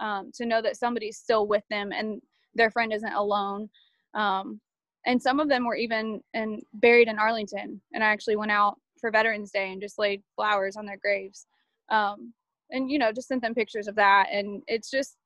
[0.00, 2.20] um, to know that somebody's still with them and
[2.54, 3.68] their friend isn't alone.
[4.14, 4.60] Um,
[5.06, 7.80] and some of them were even in, buried in Arlington.
[7.92, 11.46] And I actually went out for Veterans Day and just laid flowers on their graves.
[11.90, 12.32] Um,
[12.74, 15.16] and you know just sent them pictures of that and it's just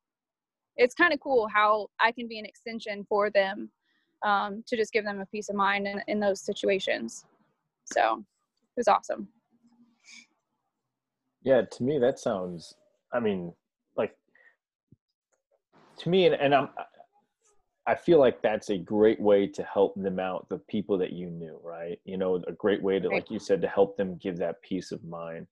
[0.77, 3.71] it's kind of cool how i can be an extension for them
[4.25, 7.25] um, to just give them a peace of mind in, in those situations.
[7.85, 9.29] So it was awesome.
[11.43, 12.75] Yeah to me that sounds
[13.13, 13.53] i mean
[13.97, 14.15] like
[15.99, 16.69] to me and, and i'm
[17.89, 21.31] I feel like that's a great way to help them out, the people that you
[21.31, 21.99] knew, right?
[22.05, 24.93] You know, a great way to, like you said, to help them give that peace
[24.93, 25.47] of mind.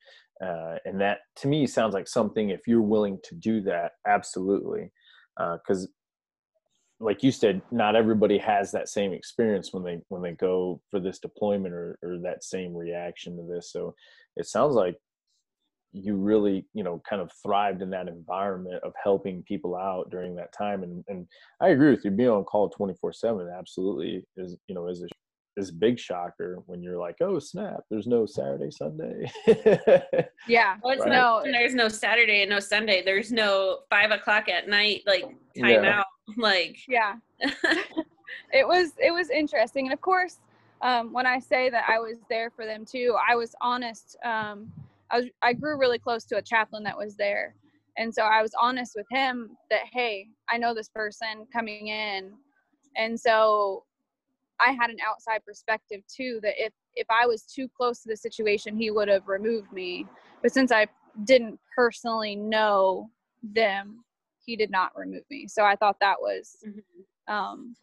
[0.45, 4.93] Uh, and that to me sounds like something, if you're willing to do that, absolutely.
[5.39, 5.89] Because, uh,
[7.01, 11.01] like you said, not everybody has that same experience when they when they go for
[11.01, 13.73] this deployment or, or that same reaction to this.
[13.73, 13.95] So
[14.37, 14.97] it sounds like
[15.97, 20.35] you really you know kind of thrived in that environment of helping people out during
[20.35, 21.27] that time and and
[21.61, 25.07] i agree with you being on call 24 7 absolutely is you know is a
[25.57, 29.31] is big shocker when you're like oh snap there's no saturday sunday
[30.49, 31.09] yeah well, right?
[31.09, 35.23] no there's no saturday and no sunday there's no five o'clock at night like
[35.59, 36.01] time yeah.
[36.01, 37.15] out like yeah
[38.53, 40.37] it was it was interesting and of course
[40.83, 44.71] um, when i say that i was there for them too i was honest um,
[45.11, 47.55] I was I grew really close to a chaplain that was there.
[47.99, 52.33] And so I was honest with him that hey, I know this person coming in.
[52.97, 53.85] And so
[54.61, 58.17] I had an outside perspective too that if if I was too close to the
[58.17, 60.07] situation, he would have removed me.
[60.43, 60.87] But since I
[61.25, 63.11] didn't personally know
[63.43, 64.05] them,
[64.45, 65.47] he did not remove me.
[65.49, 67.35] So I thought that was mm-hmm.
[67.35, 67.75] um,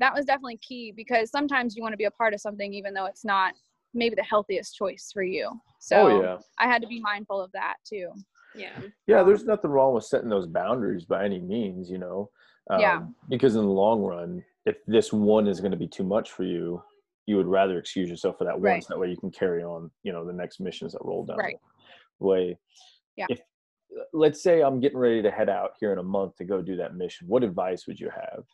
[0.00, 2.94] that was definitely key because sometimes you want to be a part of something even
[2.94, 3.54] though it's not
[3.94, 5.50] maybe the healthiest choice for you.
[5.80, 6.38] So oh, yeah.
[6.58, 8.10] I had to be mindful of that too.
[8.54, 8.78] Yeah.
[9.06, 12.30] Yeah, there's nothing wrong with setting those boundaries by any means, you know.
[12.70, 13.02] Um, yeah.
[13.28, 16.44] Because in the long run, if this one is going to be too much for
[16.44, 16.82] you,
[17.26, 18.74] you would rather excuse yourself for that right.
[18.74, 18.86] once.
[18.86, 21.56] That way you can carry on, you know, the next missions that roll down right.
[22.20, 22.58] the way.
[23.16, 23.26] Yeah.
[23.28, 23.40] If
[24.12, 26.76] let's say I'm getting ready to head out here in a month to go do
[26.76, 28.44] that mission, what advice would you have?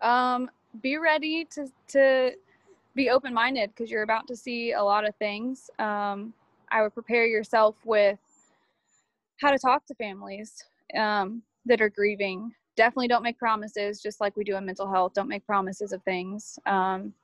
[0.00, 0.50] Um,
[0.82, 2.32] be ready to to
[2.98, 5.70] be open minded because you're about to see a lot of things.
[5.78, 6.34] Um,
[6.70, 8.18] I would prepare yourself with
[9.40, 10.64] how to talk to families
[10.96, 12.52] um, that are grieving.
[12.76, 15.12] Definitely don't make promises, just like we do in mental health.
[15.14, 16.58] Don't make promises of things.
[16.66, 17.14] Um,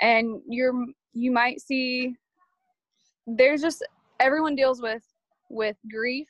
[0.00, 0.74] and you're
[1.14, 2.14] you might see
[3.26, 3.84] there's just
[4.20, 5.02] everyone deals with
[5.48, 6.28] with grief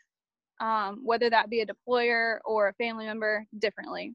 [0.60, 4.14] um, whether that be a deployer or a family member, differently.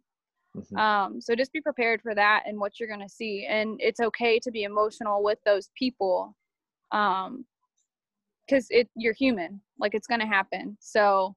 [0.55, 0.77] Mhm.
[0.77, 3.45] Um, so just be prepared for that and what you're going to see.
[3.45, 6.35] And it's okay to be emotional with those people
[6.91, 7.45] um,
[8.45, 9.61] because it you're human.
[9.79, 10.77] Like it's going to happen.
[10.79, 11.35] So,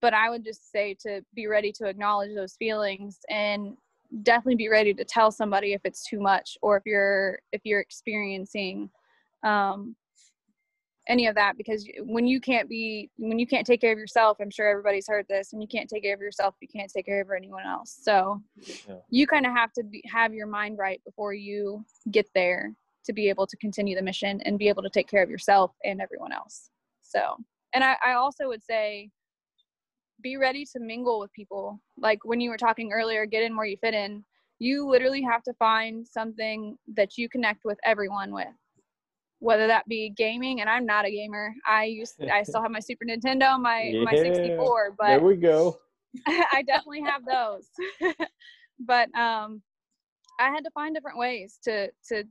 [0.00, 3.76] but I would just say to be ready to acknowledge those feelings and
[4.22, 7.80] definitely be ready to tell somebody if it's too much or if you're if you're
[7.80, 8.90] experiencing
[9.44, 9.94] um,
[11.08, 14.36] any of that because when you can't be when you can't take care of yourself
[14.40, 17.06] i'm sure everybody's heard this when you can't take care of yourself you can't take
[17.06, 17.98] care of anyone else.
[18.02, 18.42] So
[18.86, 18.96] Yeah.
[19.10, 23.12] you kind of have to be, have your mind right before you get there to
[23.12, 26.00] be able to continue the mission and be able to take care of yourself and
[26.00, 26.70] everyone else.
[27.02, 27.36] So
[27.74, 29.10] and i, I also would say
[30.20, 31.80] be ready to mingle with people.
[31.96, 34.24] Like when you were talking earlier get in where you fit in.
[34.60, 38.48] You literally have to find something that you connect with everyone with
[39.40, 42.80] whether that be gaming and i'm not a gamer i used i still have my
[42.80, 44.22] super nintendo my my Yeah.
[44.22, 45.78] 64 there but we go.
[46.26, 47.68] i definitely have those
[48.80, 49.62] but um
[50.40, 52.24] i had to find different ways to to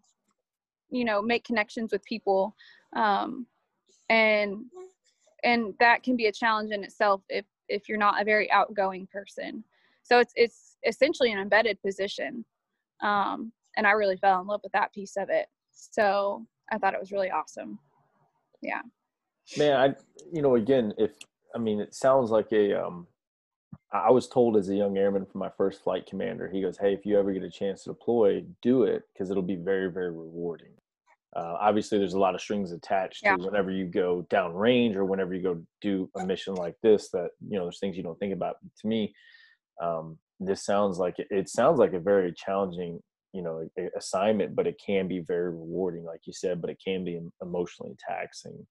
[0.89, 2.55] you know make connections with people
[2.95, 3.45] um
[4.09, 4.65] and
[5.43, 9.07] and that can be a challenge in itself if if you're not a very outgoing
[9.11, 9.63] person
[10.03, 12.43] so it's it's essentially an embedded position
[13.03, 16.93] um and i really fell in love with that piece of it so i thought
[16.93, 17.79] it was really awesome
[18.61, 18.81] yeah
[19.57, 19.95] Man, I
[20.33, 21.11] you know again if
[21.55, 23.07] I mean it sounds like a um
[23.91, 26.93] I was told as a young airman from my first flight commander, he goes, "Hey,
[26.93, 30.11] if you ever get a chance to deploy, do it because it'll be very, very
[30.11, 30.73] rewarding."
[31.33, 33.37] Uh, obviously, there's a lot of strings attached Yeah.
[33.37, 37.09] to whenever you go down range or whenever you go do a mission like this.
[37.11, 38.57] That you know, there's things you don't think about.
[38.81, 39.15] To me,
[39.81, 43.01] um, this sounds like it sounds like a very challenging,
[43.33, 46.61] you know, assignment, but it can be very rewarding, like you said.
[46.61, 48.65] But it can be emotionally taxing.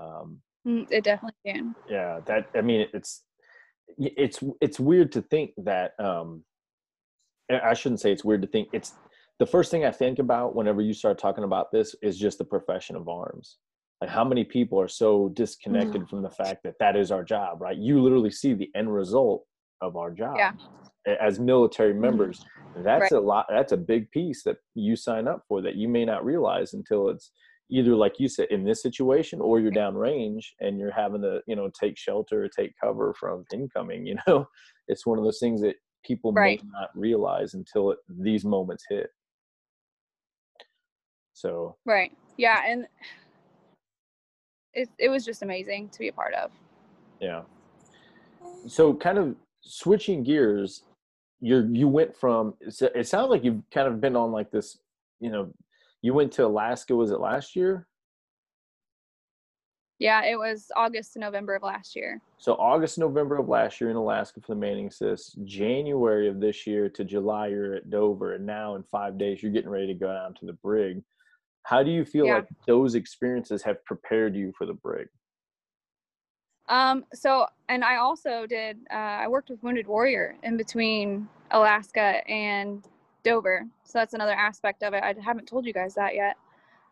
[0.00, 3.22] Um, Mm, it definitely can yeah that i mean it's
[3.96, 6.44] it's it's weird to think that um
[7.50, 8.92] I- i shouldn't say it's weird to think it's
[9.38, 12.44] the first thing i think about whenever you start talking about this is just the
[12.44, 13.58] profession of arms
[14.00, 17.62] like how many people are so disconnected from the fact that that is our job
[17.62, 19.46] right you literally see the end result
[19.80, 20.52] of our job Yeah.
[21.06, 22.02] As military mm-hmm.
[22.02, 22.44] members
[22.84, 23.12] that's Right.
[23.12, 26.24] a lot that's a big piece that you sign up for that you may not
[26.24, 27.32] realize until it's
[27.70, 31.56] either like you said in this situation or you're downrange and you're having to you
[31.56, 34.46] know take shelter or take cover from incoming you know
[34.88, 35.74] it's one of those things that
[36.04, 36.62] people Right.
[36.62, 39.08] may not realize until it, these moments hit
[41.32, 42.12] so Right.
[42.36, 42.86] Yeah, and
[44.74, 46.50] it it was just amazing to be a part of.
[47.20, 47.42] yeah
[48.66, 50.84] so kind of switching gears
[51.40, 54.78] you're you went from it sounds like you've kind of been on like this
[55.20, 55.52] you know
[56.02, 57.86] you went to alaska was it last year
[60.00, 62.20] Yeah, it was August to November of last year.
[62.38, 65.34] So August, November of last year in Alaska for the Manning Sis.
[65.44, 69.50] January of this year to July you're at Dover, and now in five days you're
[69.50, 71.02] getting ready to go down to the brig.
[71.64, 72.36] How do you feel Yeah.
[72.36, 75.08] like those experiences have prepared you for the brig?
[76.68, 78.94] Um, so and I also did uh,
[79.24, 82.84] I worked with Wounded Warrior in between Alaska and
[83.24, 83.64] Dover.
[83.84, 85.02] So that's another aspect of it.
[85.02, 86.36] I haven't told you guys that yet.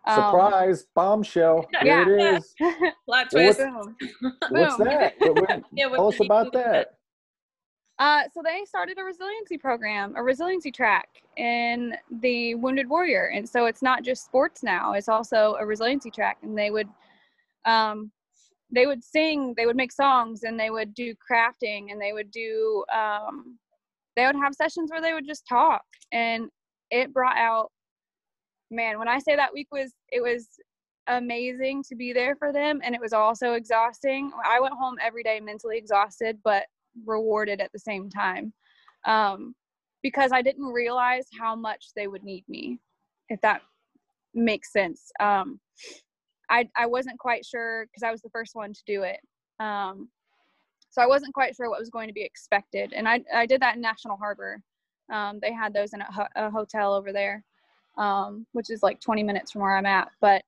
[0.06, 1.66] Um, Surprise, bombshell!
[1.82, 2.08] Here Yeah.
[2.08, 2.54] it is.
[3.06, 3.58] Plot Well, twist.
[3.58, 3.96] boom.
[4.50, 4.86] What's Boom.
[4.86, 5.14] that?
[5.18, 6.92] What- what- Yeah, what tell us about that.
[7.98, 11.08] Uh, so they started a resiliency program, a resiliency track
[11.38, 16.10] in the Wounded Warrior, and so it's not just sports now; it's also a resiliency
[16.10, 16.36] track.
[16.42, 16.88] And they would,
[17.64, 18.10] um,
[18.70, 22.30] they would sing, they would make songs, and they would do crafting, and they would
[22.30, 23.58] do, um,
[24.16, 26.48] they would have sessions where they would just talk, and
[26.90, 27.70] it brought out,
[28.70, 28.98] man.
[28.98, 30.48] When I say that week was, it was
[31.08, 34.30] amazing to be there for them, and it was also exhausting.
[34.44, 36.64] I went home every day mentally exhausted, but
[37.04, 38.52] rewarded at the same time
[39.04, 39.54] um,
[40.02, 42.78] because I didn't realize how much they would need me,
[43.28, 43.62] if that
[44.34, 45.10] makes sense.
[45.20, 45.60] Um,
[46.48, 49.20] I, I wasn't quite sure because I was the first one to do it.
[49.58, 50.08] Um,
[50.90, 52.92] so I wasn't quite sure what was going to be expected.
[52.94, 54.62] And I, I did that in National Harbor.
[55.12, 57.44] Um, they had those in a, ho- a hotel over there,
[57.98, 60.08] um, which is like 20 minutes from where I'm at.
[60.20, 60.42] But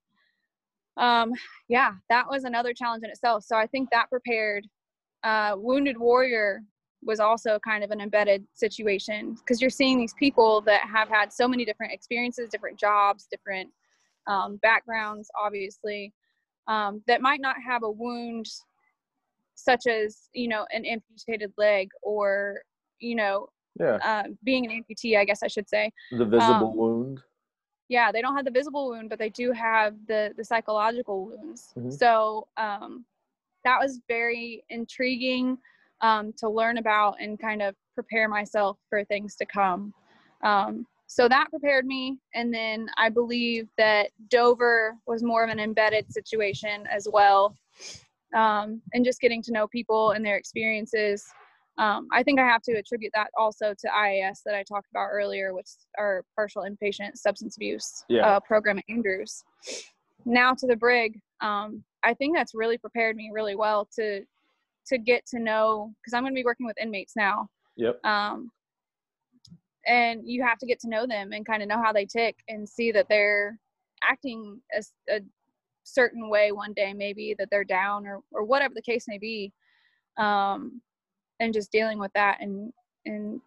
[0.96, 1.32] um,
[1.68, 3.44] yeah, that was another challenge in itself.
[3.44, 4.66] So I think that prepared
[5.22, 6.62] uh, Wounded Warrior
[7.04, 11.32] was also kind of an embedded situation because you're seeing these people that have had
[11.32, 13.70] so many different experiences, different jobs, different
[14.28, 16.12] um, backgrounds, obviously,
[16.68, 18.46] um, that might not have a wound
[19.54, 22.62] such as, you know, an amputated leg or,
[23.00, 23.48] you know,
[23.80, 25.90] Yeah, uh, being an amputee, I guess I should say.
[26.12, 27.22] the visible um, wound.
[27.88, 31.72] yeah they don't have the visible wound but they do have the the psychological wounds
[31.76, 31.90] Mhm.
[31.98, 33.04] so um
[33.64, 35.58] that was very intriguing
[36.00, 39.92] um, to learn about and kind of prepare myself for things to come.
[41.08, 42.18] So that prepared me.
[42.34, 47.56] And then I believe that Dover was more of an embedded situation as well.
[48.36, 51.24] Um, and just getting to know people and their experiences.
[51.78, 55.08] Um, I think I have to attribute that also to IAS that I talked about
[55.10, 58.26] earlier, which are partial inpatient substance abuse Yeah.
[58.26, 59.42] uh, program at Andrews.
[60.26, 64.24] Now to the Brig, um, I think that's really prepared me really well to
[64.88, 68.04] to get to know because I'm going to be working with inmates now Yep.
[68.04, 68.50] um,
[69.88, 72.36] and you have to get to know them and kind of know how they tick
[72.48, 73.58] and see that they're
[74.08, 74.60] acting
[75.10, 75.20] a
[75.82, 79.52] certain way one day maybe that they're down or, or whatever the case may be
[80.18, 80.80] um,
[81.40, 82.72] and just dealing with that and
[83.06, 83.40] and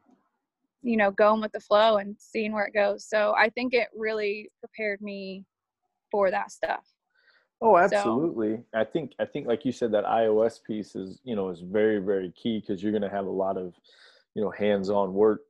[0.81, 3.87] you know going with the flow and seeing where it goes so i think it
[3.95, 5.45] really prepared me
[6.09, 6.85] for that stuff
[7.63, 8.63] Oh, So- absolutely.
[8.73, 11.99] I think I think like you said that iOS piece is you know is very
[11.99, 13.75] very key because you're going to have a lot of
[14.33, 15.41] you know hands-on work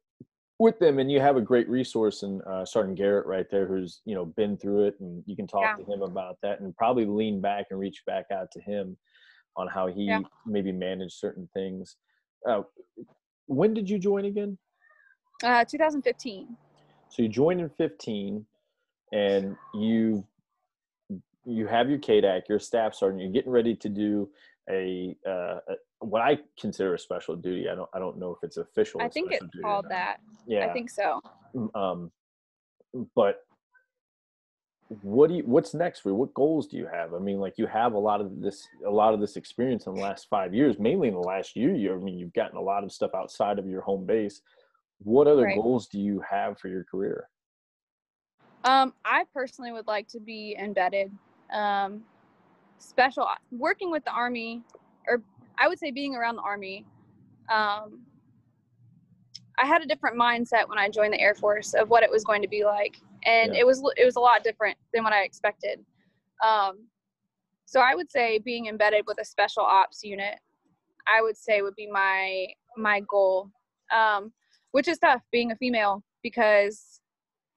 [0.61, 4.01] with them, and you have a great resource in uh, Sergeant Garrett right there, who's
[4.05, 5.83] you know been through it, and you can talk Yeah.
[5.83, 8.95] to him about that, and probably lean back and reach back out to him
[9.57, 10.21] on how he Yeah.
[10.45, 11.97] maybe managed certain things.
[12.47, 12.61] Uh,
[13.47, 14.57] when did you join again?
[15.43, 16.55] uh, 2015
[17.09, 18.45] So you joined in 15,
[19.11, 20.25] and you
[21.43, 24.29] you have your KDAC, you're staff sergeant, you're getting ready to do
[24.69, 27.69] a, uh, a what I consider a special duty.
[27.69, 29.01] I don't I don't know if it's official.
[29.01, 30.65] i think it's special duty or called that Yeah.
[30.67, 31.21] i think so
[31.75, 32.11] Um,
[33.15, 33.43] but
[35.01, 36.15] what do you what's next for you?
[36.15, 37.13] What goals do you have?
[37.13, 39.95] I mean, like you have a lot of this a lot of this experience in
[39.95, 41.73] the last five years, mainly in the last year.
[41.73, 44.41] You I mean you've gotten a lot of stuff outside of your home base.
[45.03, 45.55] What other Right.
[45.55, 47.29] goals do you have for your career?
[48.65, 51.11] Um, I personally would like to be embedded.
[51.53, 52.03] Um,
[52.81, 54.63] special working with the army,
[55.07, 55.21] or
[55.57, 56.85] I would say being around the army.
[57.49, 58.01] Um,
[59.61, 62.23] I had a different mindset when I joined the Air Force of what it was
[62.23, 63.61] going to be like, and Yeah.
[63.61, 65.85] it was it was a lot different than what I expected.
[66.43, 66.87] Um,
[67.65, 70.39] so I would say being embedded with a special ops unit,
[71.07, 73.51] I would say would be my my goal,
[73.93, 74.33] um,
[74.71, 77.01] which is tough being a female because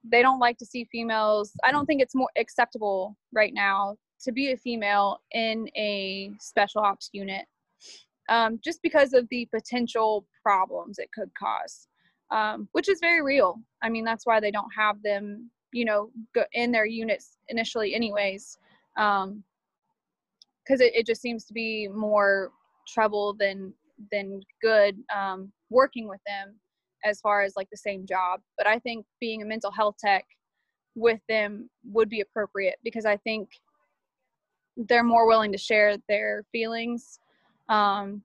[0.02, 1.52] they don't like to see females.
[1.64, 6.82] I don't think it's more acceptable right now to be a female in a special
[6.82, 7.44] ops unit,
[8.28, 11.88] um, just because of the potential problems it could cause,
[12.30, 13.60] um, which is very real.
[13.82, 17.94] I mean, that's why they don't have them, you know, go in their units initially,
[17.94, 18.56] anyways,
[18.94, 19.26] because
[20.80, 22.50] it, it just seems to be more
[22.88, 23.72] trouble than
[24.10, 26.56] than good um, working with them
[27.04, 28.40] as far as like the same job.
[28.56, 30.24] But I think being a mental health tech
[30.96, 33.48] with them would be appropriate because I think
[34.76, 37.20] they're more willing to share their feelings
[37.68, 38.22] um,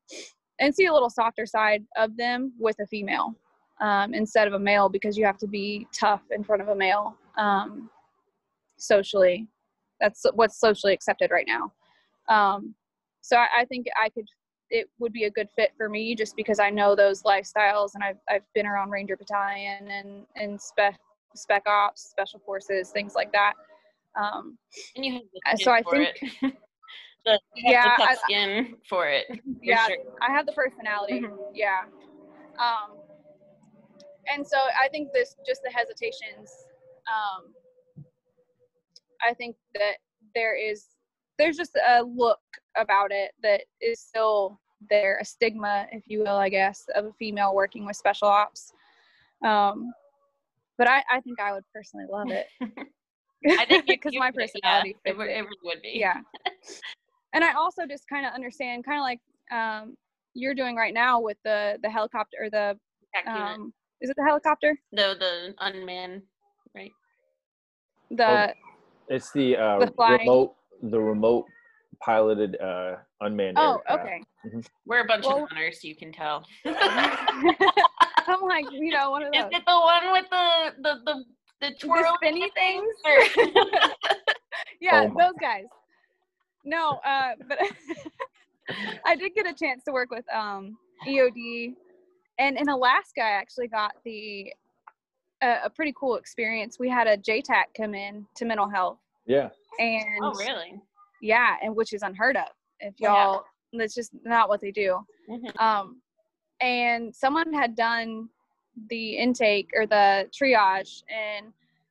[0.60, 3.36] and see a little softer side of them with a female
[3.82, 6.76] um, instead of a male because you have to be tough in front of a
[6.76, 7.89] male um,
[8.78, 9.47] socially.
[10.02, 11.72] That's what's socially accepted right now.
[12.28, 12.76] Um,
[13.22, 14.26] so I, I think I could
[14.72, 18.04] it would be a good fit for me just because I know those lifestyles and
[18.04, 21.00] I've I've been around Ranger Battalion and and spec
[21.36, 23.54] spec ops, special forces, things like that.
[24.20, 24.57] Um,
[24.95, 26.20] And you have so I think-
[27.26, 29.26] the, Yeah, have the I- skin for it.
[29.30, 29.97] for yeah, sure.
[30.22, 31.22] I have the personality.
[31.22, 31.38] Mhm.
[31.53, 31.82] Yeah.
[32.59, 32.97] Um,
[34.34, 36.51] and so I think this just the hesitations.
[37.07, 37.53] Um,
[39.28, 39.95] I think that
[40.36, 40.88] there is
[41.38, 42.39] there's just a look
[42.76, 44.59] about it that is still
[44.89, 48.74] there, a stigma, if you will, I guess, of a female working with special ops.
[49.43, 49.93] Um,
[50.78, 52.47] but I, I think I would personally love it.
[53.48, 55.38] I think because my would, yeah, personality it, would- it.
[55.38, 55.92] it would be.
[55.96, 56.18] yeah
[57.34, 59.20] and i also just kind of understand kind of like
[59.52, 59.96] um
[60.34, 62.78] you're doing right now with the the helicopter or the
[63.28, 66.22] um is it the helicopter No, the unmanned,
[66.76, 66.92] right?
[68.12, 68.54] the
[69.10, 71.46] It's the, uh, The remote, the remote
[72.02, 74.06] piloted uh, unmanned oh aircraft.
[74.06, 74.24] okay
[74.86, 76.46] We're a bunch Well- of hunters, you can tell.
[76.66, 80.46] I'm like you know one of those Is it the one with the
[80.84, 81.26] the the
[81.62, 82.93] the twirly spinny things?
[83.05, 83.51] Or-
[84.82, 85.66] yeah Oh those guys
[86.66, 87.57] no uh but
[89.05, 91.74] i did get a chance to work with um eod
[92.38, 94.51] and in alaska i actually got the
[95.41, 99.49] uh, a pretty cool experience we had a jtac come in to mental health Yeah.
[99.80, 100.82] and oh, really?
[101.22, 102.47] yeah and which is unheard of
[102.82, 103.43] if y'all
[103.74, 104.99] that's just not what they do
[105.30, 105.60] Mhm.
[105.62, 106.01] um
[106.62, 108.28] and someone had done
[108.90, 111.48] the intake or the triage and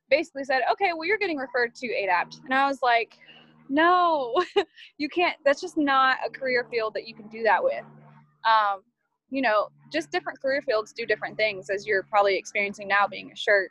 [0.09, 3.17] basically said okay well you're getting referred to adapt and i was like
[3.69, 4.33] no,
[4.97, 5.37] you can't.
[5.45, 7.85] That's just not a career field that you can do that with.
[8.45, 8.81] Um,
[9.29, 13.31] you know, just different career fields do different things, as you're probably experiencing now being
[13.31, 13.69] a shirt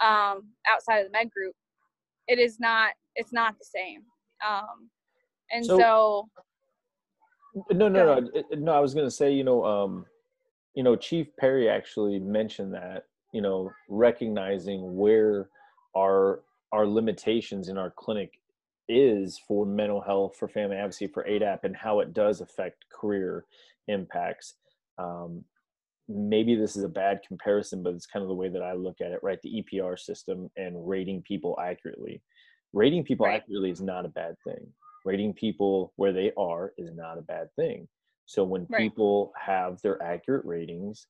[0.00, 1.54] um, outside of the med group.
[2.26, 2.92] It is not.
[3.14, 4.02] It's not the same.
[4.46, 4.90] Um,
[5.52, 6.28] and so, so
[7.70, 8.72] no, no, no, no.
[8.72, 10.06] I was gonna say, you know, um,
[10.74, 15.48] you know, Chief Perry actually mentioned that, you know, recognizing where
[15.96, 16.42] our
[16.72, 18.40] our limitations in our clinic
[18.88, 23.44] is for mental health, for family advocacy, for ADAP, and how it does affect career
[23.88, 24.54] impacts.
[24.98, 25.44] Um,
[26.08, 29.00] maybe this is a bad comparison, but it's kind of the way that I look
[29.00, 29.40] at it, right?
[29.42, 32.22] The EPR system and rating people accurately.
[32.72, 33.36] Rating people right.
[33.36, 34.66] accurately is not a bad thing.
[35.04, 37.86] Rating people where they are is not a bad thing.
[38.26, 38.80] So when right.
[38.80, 41.06] people have their accurate ratings,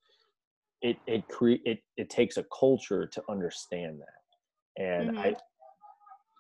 [0.81, 4.83] it it create it it takes a culture to understand that.
[4.83, 5.19] And mm-hmm.
[5.19, 5.37] I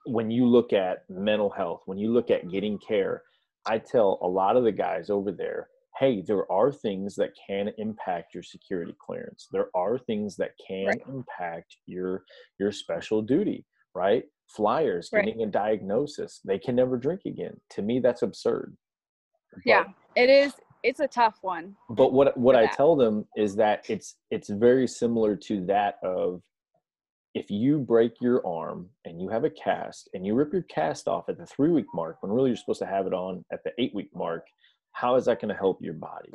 [0.05, 3.23] when you look at mental health, when you look at getting care,
[3.67, 5.69] I tell a lot of the guys over there,
[5.99, 9.47] hey, there are things that can impact your security clearance.
[9.53, 11.03] There are things that can right.
[11.09, 12.25] impact your
[12.59, 13.65] your special duty,
[13.95, 14.25] right?
[14.49, 15.25] Flyers right.
[15.25, 17.55] getting a diagnosis, they can never drink again.
[17.71, 18.77] To me, that's absurd.
[19.65, 19.85] Yeah,
[20.17, 20.53] it is.
[20.83, 21.77] It's a tough one.
[21.91, 26.43] But what what I tell them is that it's it's very similar to that of
[27.35, 31.09] if you break your arm and you have a cast and you rip your cast
[31.09, 33.65] off at the three week mark when really you're supposed to have it on at
[33.65, 34.45] the eight week mark,
[34.93, 36.31] how is that going to help your body?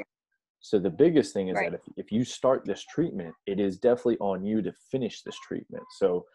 [0.60, 1.72] So the biggest thing is right.
[1.72, 5.38] that if, if you start this treatment, it is definitely on you to finish this
[5.48, 5.84] treatment.
[5.98, 6.26] So,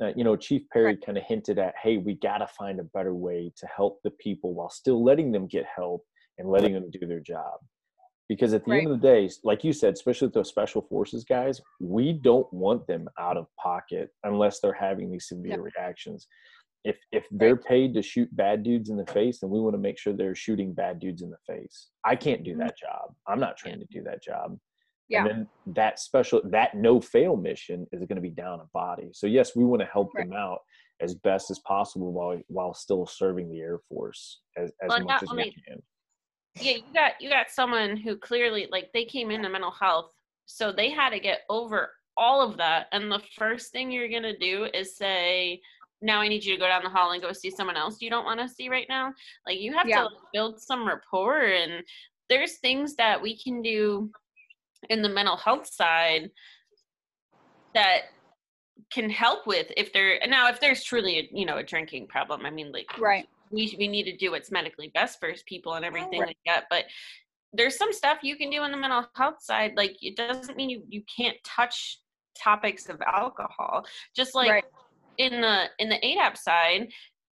[0.00, 1.04] uh, you know, Chief Perry right.
[1.04, 4.12] kind of hinted at, hey, we got to find a better way to help the
[4.12, 6.04] people while still letting them get help
[6.42, 7.60] and letting them do their job
[8.28, 8.82] because at the right.
[8.82, 12.50] end of the day like you said especially with those special forces guys we don't
[12.52, 16.26] want them out of pocket unless they're having these severe reactions
[16.84, 17.64] if if they're right.
[17.64, 20.34] paid to shoot bad dudes in the face then we want to make sure they're
[20.34, 22.60] shooting bad dudes in the face i can't do mm-hmm.
[22.60, 24.56] that job i'm not trained to do that job
[25.08, 25.20] yeah.
[25.20, 29.10] and then that special that no fail mission is going to be down a body
[29.12, 30.28] so yes we want to help right.
[30.28, 30.58] them out
[31.00, 35.22] as best as possible while while still serving the air force as, as well, much
[35.22, 35.81] as only, we can
[36.60, 40.10] yeah you got you got someone who clearly like they came into mental health
[40.46, 44.22] so they had to get over all of that and the first thing you're going
[44.22, 45.60] to do is say
[46.02, 48.10] now i need you to go down the hall and go see someone else you
[48.10, 49.12] don't want to see right now
[49.46, 50.02] like you have yeah.
[50.02, 51.82] to build some rapport and
[52.28, 54.10] there's things that we can do
[54.90, 56.30] in the mental health side
[57.74, 58.02] that
[58.92, 62.44] can help with if there now if there's truly a you know a drinking problem
[62.44, 65.84] i mean like right we we need to do what's medically best for people and
[65.84, 66.28] everything right.
[66.28, 66.64] like that.
[66.70, 66.84] But
[67.52, 69.72] there's some stuff you can do on the mental health side.
[69.76, 71.98] Like it doesn't mean you you can't touch
[72.36, 73.84] topics of alcohol.
[74.16, 74.64] Just like right.
[75.18, 76.88] in the in the ADAP side,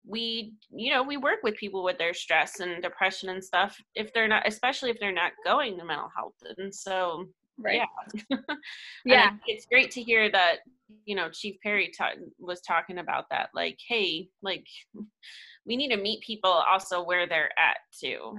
[0.06, 4.12] we you know we work with people with their stress and depression and stuff if
[4.12, 7.26] they're not especially if they're not going to mental health and so
[7.58, 7.82] right
[8.30, 8.36] yeah
[9.04, 10.56] yeah it's great to hear that
[11.04, 14.64] you know chief perry ta- was talking about that like hey like
[15.66, 18.38] we need to meet people also where they're at too.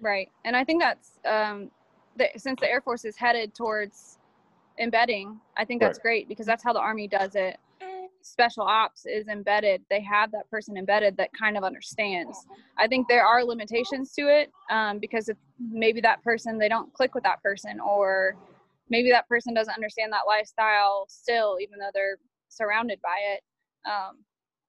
[0.00, 0.28] Right.
[0.44, 1.70] And I think that's um
[2.16, 4.18] the, since the Air Force is headed towards
[4.78, 6.02] embedding, I think that's right.
[6.02, 7.58] great because that's how the Army does it.
[8.22, 9.82] Special ops is embedded.
[9.88, 12.36] They have that person embedded that kind of understands.
[12.76, 16.92] I think there are limitations to it um, because if maybe that person, they don't
[16.92, 18.36] click with that person, or
[18.90, 22.18] maybe that person doesn't understand that lifestyle still, even though they're
[22.50, 23.40] surrounded by it.
[23.90, 24.18] Um,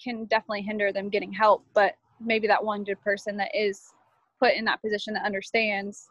[0.04, 3.94] can definitely hinder them getting help but maybe that one good person that is
[4.40, 6.10] put in that position that understands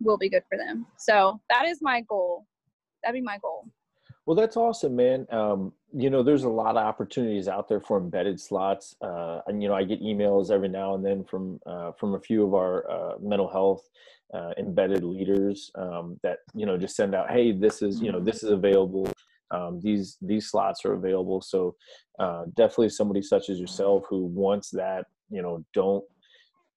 [0.00, 0.86] will be good for them.
[0.96, 2.46] So that is my goal.
[3.02, 3.66] That'd be my goal.
[4.26, 5.26] Well that's awesome man.
[5.30, 8.94] Um, you know there's a lot of opportunities out there for embedded slots.
[9.02, 12.20] Uh, and you know i get emails every now and then from uh, from a
[12.20, 13.88] few of our uh, mental health
[14.32, 18.20] uh, embedded leaders um, that you know just send out hey this is you know
[18.20, 19.08] this is available
[19.52, 21.40] um, these these slots are available.
[21.40, 21.76] So
[22.18, 26.04] uh, definitely somebody such as yourself who wants that you know don't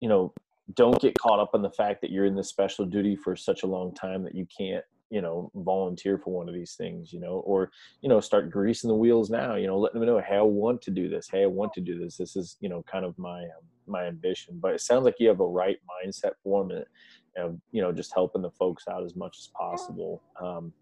[0.02, 0.34] you know
[0.74, 3.64] don't get caught up on the fact that you're in this special duty for such
[3.64, 7.20] a long time that you can't you know volunteer for one of these things you
[7.20, 7.70] know or
[8.02, 10.82] you know start greasing the wheels now you know letting them know hey i want
[10.82, 11.30] to do this.
[11.32, 12.18] Hey i want to do this.
[12.18, 14.58] This is you know kind of my um, my ambition.
[14.60, 16.88] But it sounds like you have a right mindset for it
[17.36, 20.22] and you know just helping the folks out as much as possible.
[20.42, 20.74] Um,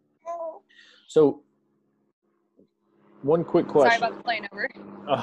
[1.08, 1.42] so
[3.24, 4.00] one quick question.
[4.00, 4.70] Sorry about the plane over.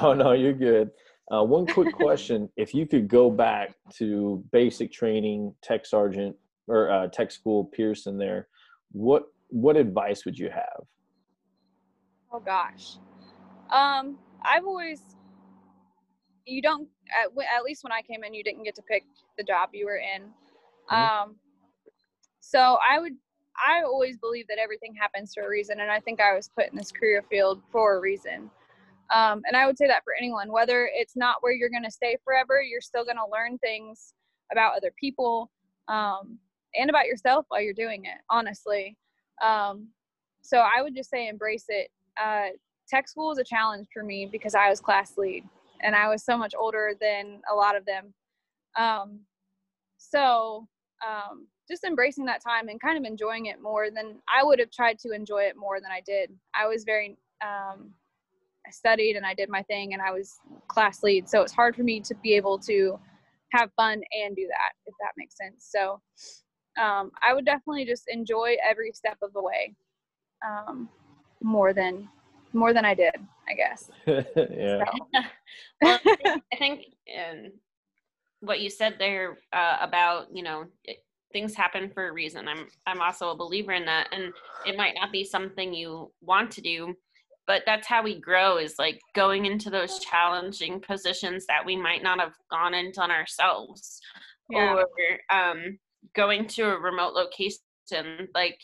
[0.01, 0.91] Oh no, you're good.
[1.31, 6.35] Uh, one quick question: If you could go back to basic training, tech sergeant
[6.67, 8.47] or uh, tech school Pierson, there,
[8.91, 10.83] what what advice would you have?
[12.33, 12.97] Oh gosh,
[13.71, 15.01] um, I've always
[16.45, 16.87] you don't
[17.23, 19.03] at, at, least when i came in you didn't get to pick
[19.37, 20.95] the job you were in mm-hmm.
[20.95, 21.35] um
[22.39, 23.13] so i would
[23.65, 26.69] i always believe that everything happens for a reason and i think i was put
[26.69, 28.49] in this career field for a reason.
[29.13, 31.91] Um, and i would say that for anyone whether it's not where you're going to
[31.91, 34.13] stay forever you're still going to learn things
[34.51, 35.51] about other people
[35.87, 36.37] um,
[36.75, 38.97] and about yourself while you're doing it honestly.
[39.41, 39.87] Um,
[40.41, 41.89] so i would just say embrace it.
[42.21, 42.49] Uh,
[42.87, 45.43] tech school was a challenge for me because i was class lead
[45.81, 48.13] and I was so much older than a lot of them.
[48.77, 49.21] Um,
[49.97, 50.67] so
[51.05, 54.71] um, just embracing that time and kind of enjoying it more than I would have
[54.71, 56.31] tried to enjoy it more than I did.
[56.53, 57.91] I was very, um,
[58.67, 61.29] I studied and I did my thing and I was class lead.
[61.29, 62.99] So it's hard for me to be able to
[63.53, 65.69] have fun and do that, if that makes sense.
[65.71, 66.01] So
[66.81, 69.75] um, I would definitely just enjoy every step of the way
[70.45, 70.89] um,
[71.41, 72.07] more than
[72.53, 73.15] more than I did,
[73.47, 73.89] I guess.
[74.05, 74.83] yeah.
[74.83, 75.21] So.
[75.81, 75.99] well,
[76.51, 77.51] I think and
[78.41, 80.97] what you said there uh, about you know it,
[81.31, 82.47] things happen for a reason.
[82.47, 84.33] I'm I'm also a believer in that, and
[84.65, 86.93] it might not be something you want to do,
[87.47, 88.57] but that's how we grow.
[88.57, 93.11] Is like going into those challenging positions that we might not have gone into on
[93.11, 93.99] ourselves,
[94.49, 94.73] yeah.
[94.73, 95.77] or um,
[96.15, 97.59] going to a remote location
[98.33, 98.57] like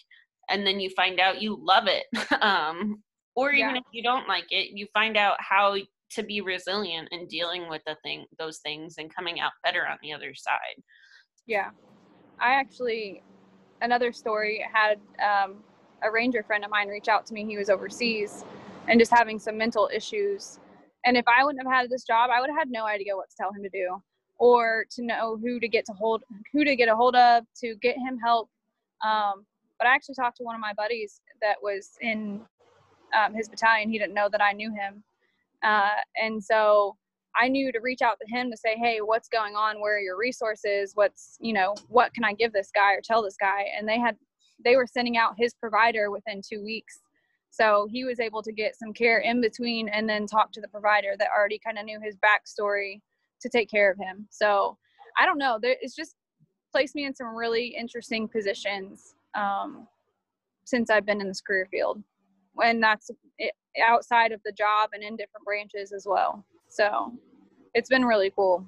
[0.50, 2.06] and then you find out you love it
[2.42, 3.02] um,
[3.36, 3.82] or even yeah.
[3.82, 5.76] if you don't like it you find out how
[6.10, 9.98] to be resilient in dealing with the thing those things and coming out better on
[10.02, 10.82] the other side
[11.46, 11.70] yeah
[12.40, 13.22] i actually
[13.82, 15.58] another story had um,
[16.04, 18.46] a ranger friend of mine reach out to me he was overseas
[18.88, 20.60] and just having some mental issues
[21.06, 23.30] and if i wouldn't have had this job i would have had no idea what
[23.30, 24.02] to tell him to do
[24.40, 26.24] or to know who to get to hold
[26.54, 28.50] who to get a hold of to get him help
[29.04, 29.46] um,
[29.78, 32.42] but i actually talked to one of my buddies that was in
[33.16, 33.90] um, his battalion.
[33.90, 35.04] He didn't know that I knew him.
[35.64, 36.96] Uh, and so
[37.40, 39.80] I knew to reach out to him to say, hey, what's going on?
[39.80, 40.92] Where are your resources?
[40.96, 43.66] What's, you know, what can I give this guy or tell this guy?
[43.78, 44.16] And they had,
[44.64, 47.00] they were sending out his provider within two weeks.
[47.50, 50.68] So he was able to get some care in between and then talk to the
[50.68, 53.02] provider that already kind of knew his backstory
[53.42, 54.28] to take care of him.
[54.30, 54.78] So
[55.20, 55.60] I don't know.
[55.62, 56.16] It's just
[56.72, 59.88] placed me in some really interesting positions um,
[60.66, 62.04] since I've been in this career field
[62.64, 63.10] and that's
[63.84, 66.44] outside of the job and in different branches as well.
[66.70, 67.14] So
[67.78, 68.68] it's been really cool.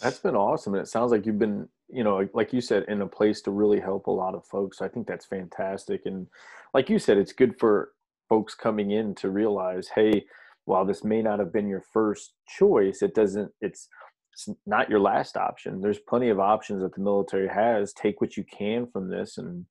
[0.00, 0.74] That's been awesome.
[0.74, 3.50] And it sounds like you've been, you know, like you said, in a place to
[3.50, 4.80] really help a lot of folks.
[4.80, 6.02] I think that's fantastic.
[6.06, 6.26] And
[6.72, 7.92] like you said, it's good for
[8.28, 10.24] folks coming in to realize, hey,
[10.64, 13.88] while this may not have been your first choice, it doesn't, it's,
[14.32, 15.82] it's not your last option.
[15.82, 17.92] There's plenty of options that the military has.
[17.92, 19.66] Take what you can from this and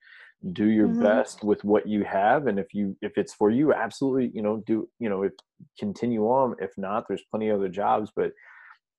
[0.53, 1.03] do your mm-hmm.
[1.03, 4.57] best with what you have and if you if it's for you absolutely you know
[4.67, 5.33] do you know if
[5.79, 8.31] continue on if not there's plenty of other jobs but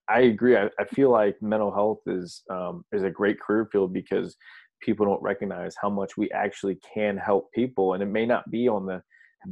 [0.09, 3.93] i agree i, I feel like mental health is um, is a great career field
[3.93, 4.37] because
[4.81, 8.69] people don't recognize how much we actually can help people and it may not be
[8.69, 9.03] on the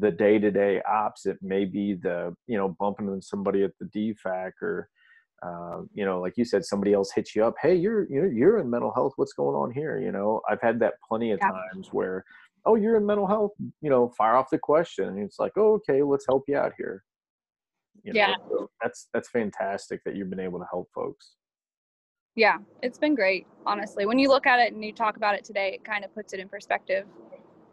[0.00, 4.50] the day-to-day ops it may be the you know bumping into somebody at the dfac
[4.60, 4.88] or
[5.42, 7.54] uh, you know, like you said, somebody else hits you up.
[7.60, 9.12] Hey, you're you're you're in mental health.
[9.16, 10.00] What's going on here?
[10.00, 11.50] You know, I've had that plenty of yeah.
[11.50, 12.24] times where,
[12.64, 13.52] oh, you're in mental health.
[13.82, 16.72] You know, fire off the question, and it's like, oh, okay, let's help you out
[16.78, 17.04] here.
[18.06, 21.32] You know, yeah, so that's that's fantastic that you've been able to help folks.
[22.36, 24.06] Yeah, it's been great, honestly.
[24.06, 26.32] When you look at it and you talk about it today, it kind of puts
[26.32, 27.04] it in perspective.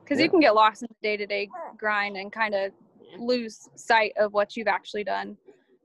[0.03, 0.25] Because yeah.
[0.25, 2.71] you can get lost in the day to day grind and kind of
[3.19, 5.37] lose sight of what you've actually done.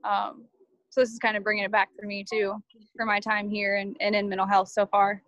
[0.03, 0.45] Um,
[0.89, 2.55] so this is kind of bringing it back for me too
[2.97, 5.21] for my time here and, and in mental health so far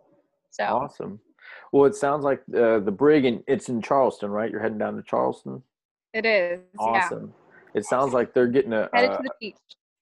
[0.49, 1.19] so awesome
[1.71, 4.95] well it sounds like uh, the brig and it's in charleston right you're heading down
[4.95, 5.61] to charleston
[6.13, 7.33] it is awesome.
[7.73, 9.55] It sounds like they're getting a headed uh, to the beach.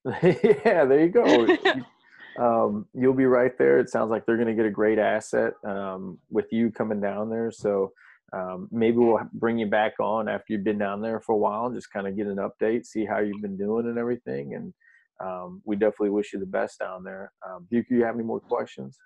[0.66, 1.58] Yeah there you go.
[2.40, 3.80] Um, you'll be right there.
[3.80, 7.30] It sounds like they're going to get a great asset um, with you coming down
[7.30, 7.52] there.
[7.52, 7.92] So
[8.32, 11.66] um, maybe we'll bring you back on after you've been down there for a while
[11.66, 14.54] and just kind of get an update see how you've been doing and everything.
[14.56, 14.74] And
[15.20, 17.34] um, we definitely wish you the best down there.
[17.46, 18.98] Um, do you have any more questions?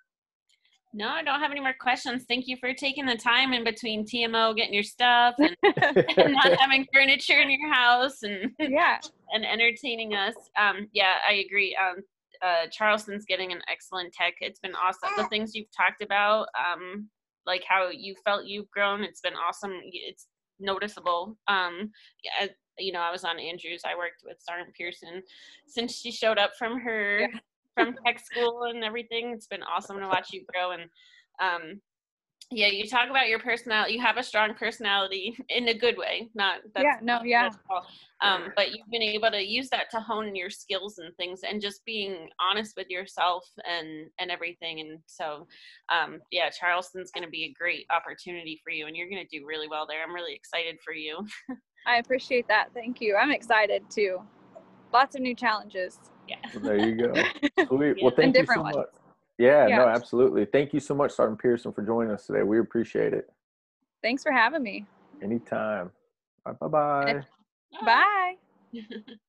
[0.95, 2.25] No, I don't have any more questions.
[2.27, 5.55] Thank you for taking the time in between TMO, getting your stuff, and,
[6.17, 8.99] and not having furniture in your house, and yeah,
[9.33, 10.35] and entertaining us.
[10.57, 11.75] Um, yeah, I agree.
[11.75, 12.03] Um,
[12.43, 14.35] uh, Charleston's getting an excellent tech.
[14.39, 15.09] It's been awesome.
[15.17, 17.09] The things you've talked about, um,
[17.47, 19.79] like how you felt you've grown, it's been awesome.
[19.83, 20.27] It's
[20.59, 21.37] noticeable.
[21.47, 21.89] Um,
[22.77, 23.81] you know, I was on Andrews.
[23.85, 25.23] I worked with Sergeant Pierson
[25.67, 27.39] since she showed up from her yeah.
[27.75, 29.31] From tech school and everything.
[29.31, 30.83] It's been awesome to watch you grow and
[31.41, 31.81] um
[32.51, 36.29] yeah you talk about your personality you have a strong personality in a good way
[36.35, 37.49] not that's, yeah no yeah.
[38.21, 41.61] um, but you've been able to use that to hone your skills and things and
[41.61, 44.79] just being honest with yourself and and everything.
[44.79, 45.47] And so
[45.89, 49.39] um, yeah charleston's going to be a great opportunity for you and you're going to
[49.39, 50.03] do really well there.
[50.03, 51.25] I'm really excited for you.
[51.87, 52.69] I appreciate that.
[52.73, 53.15] Thank you.
[53.15, 54.19] I'm excited too.
[54.93, 57.13] Lots of new challenges yeah there you go
[57.67, 58.01] Sweet.
[58.01, 58.77] well thank you so ones.
[58.77, 58.87] much
[59.37, 60.45] yeah, yeah, no, absolutely.
[60.45, 62.43] Thank you so much, Sergeant Pierson, for joining us today.
[62.43, 63.29] We appreciate it.
[64.01, 64.85] Thanks for having me.
[65.21, 65.91] Anytime.
[66.45, 67.21] Bye bye.
[67.83, 68.35] Bye.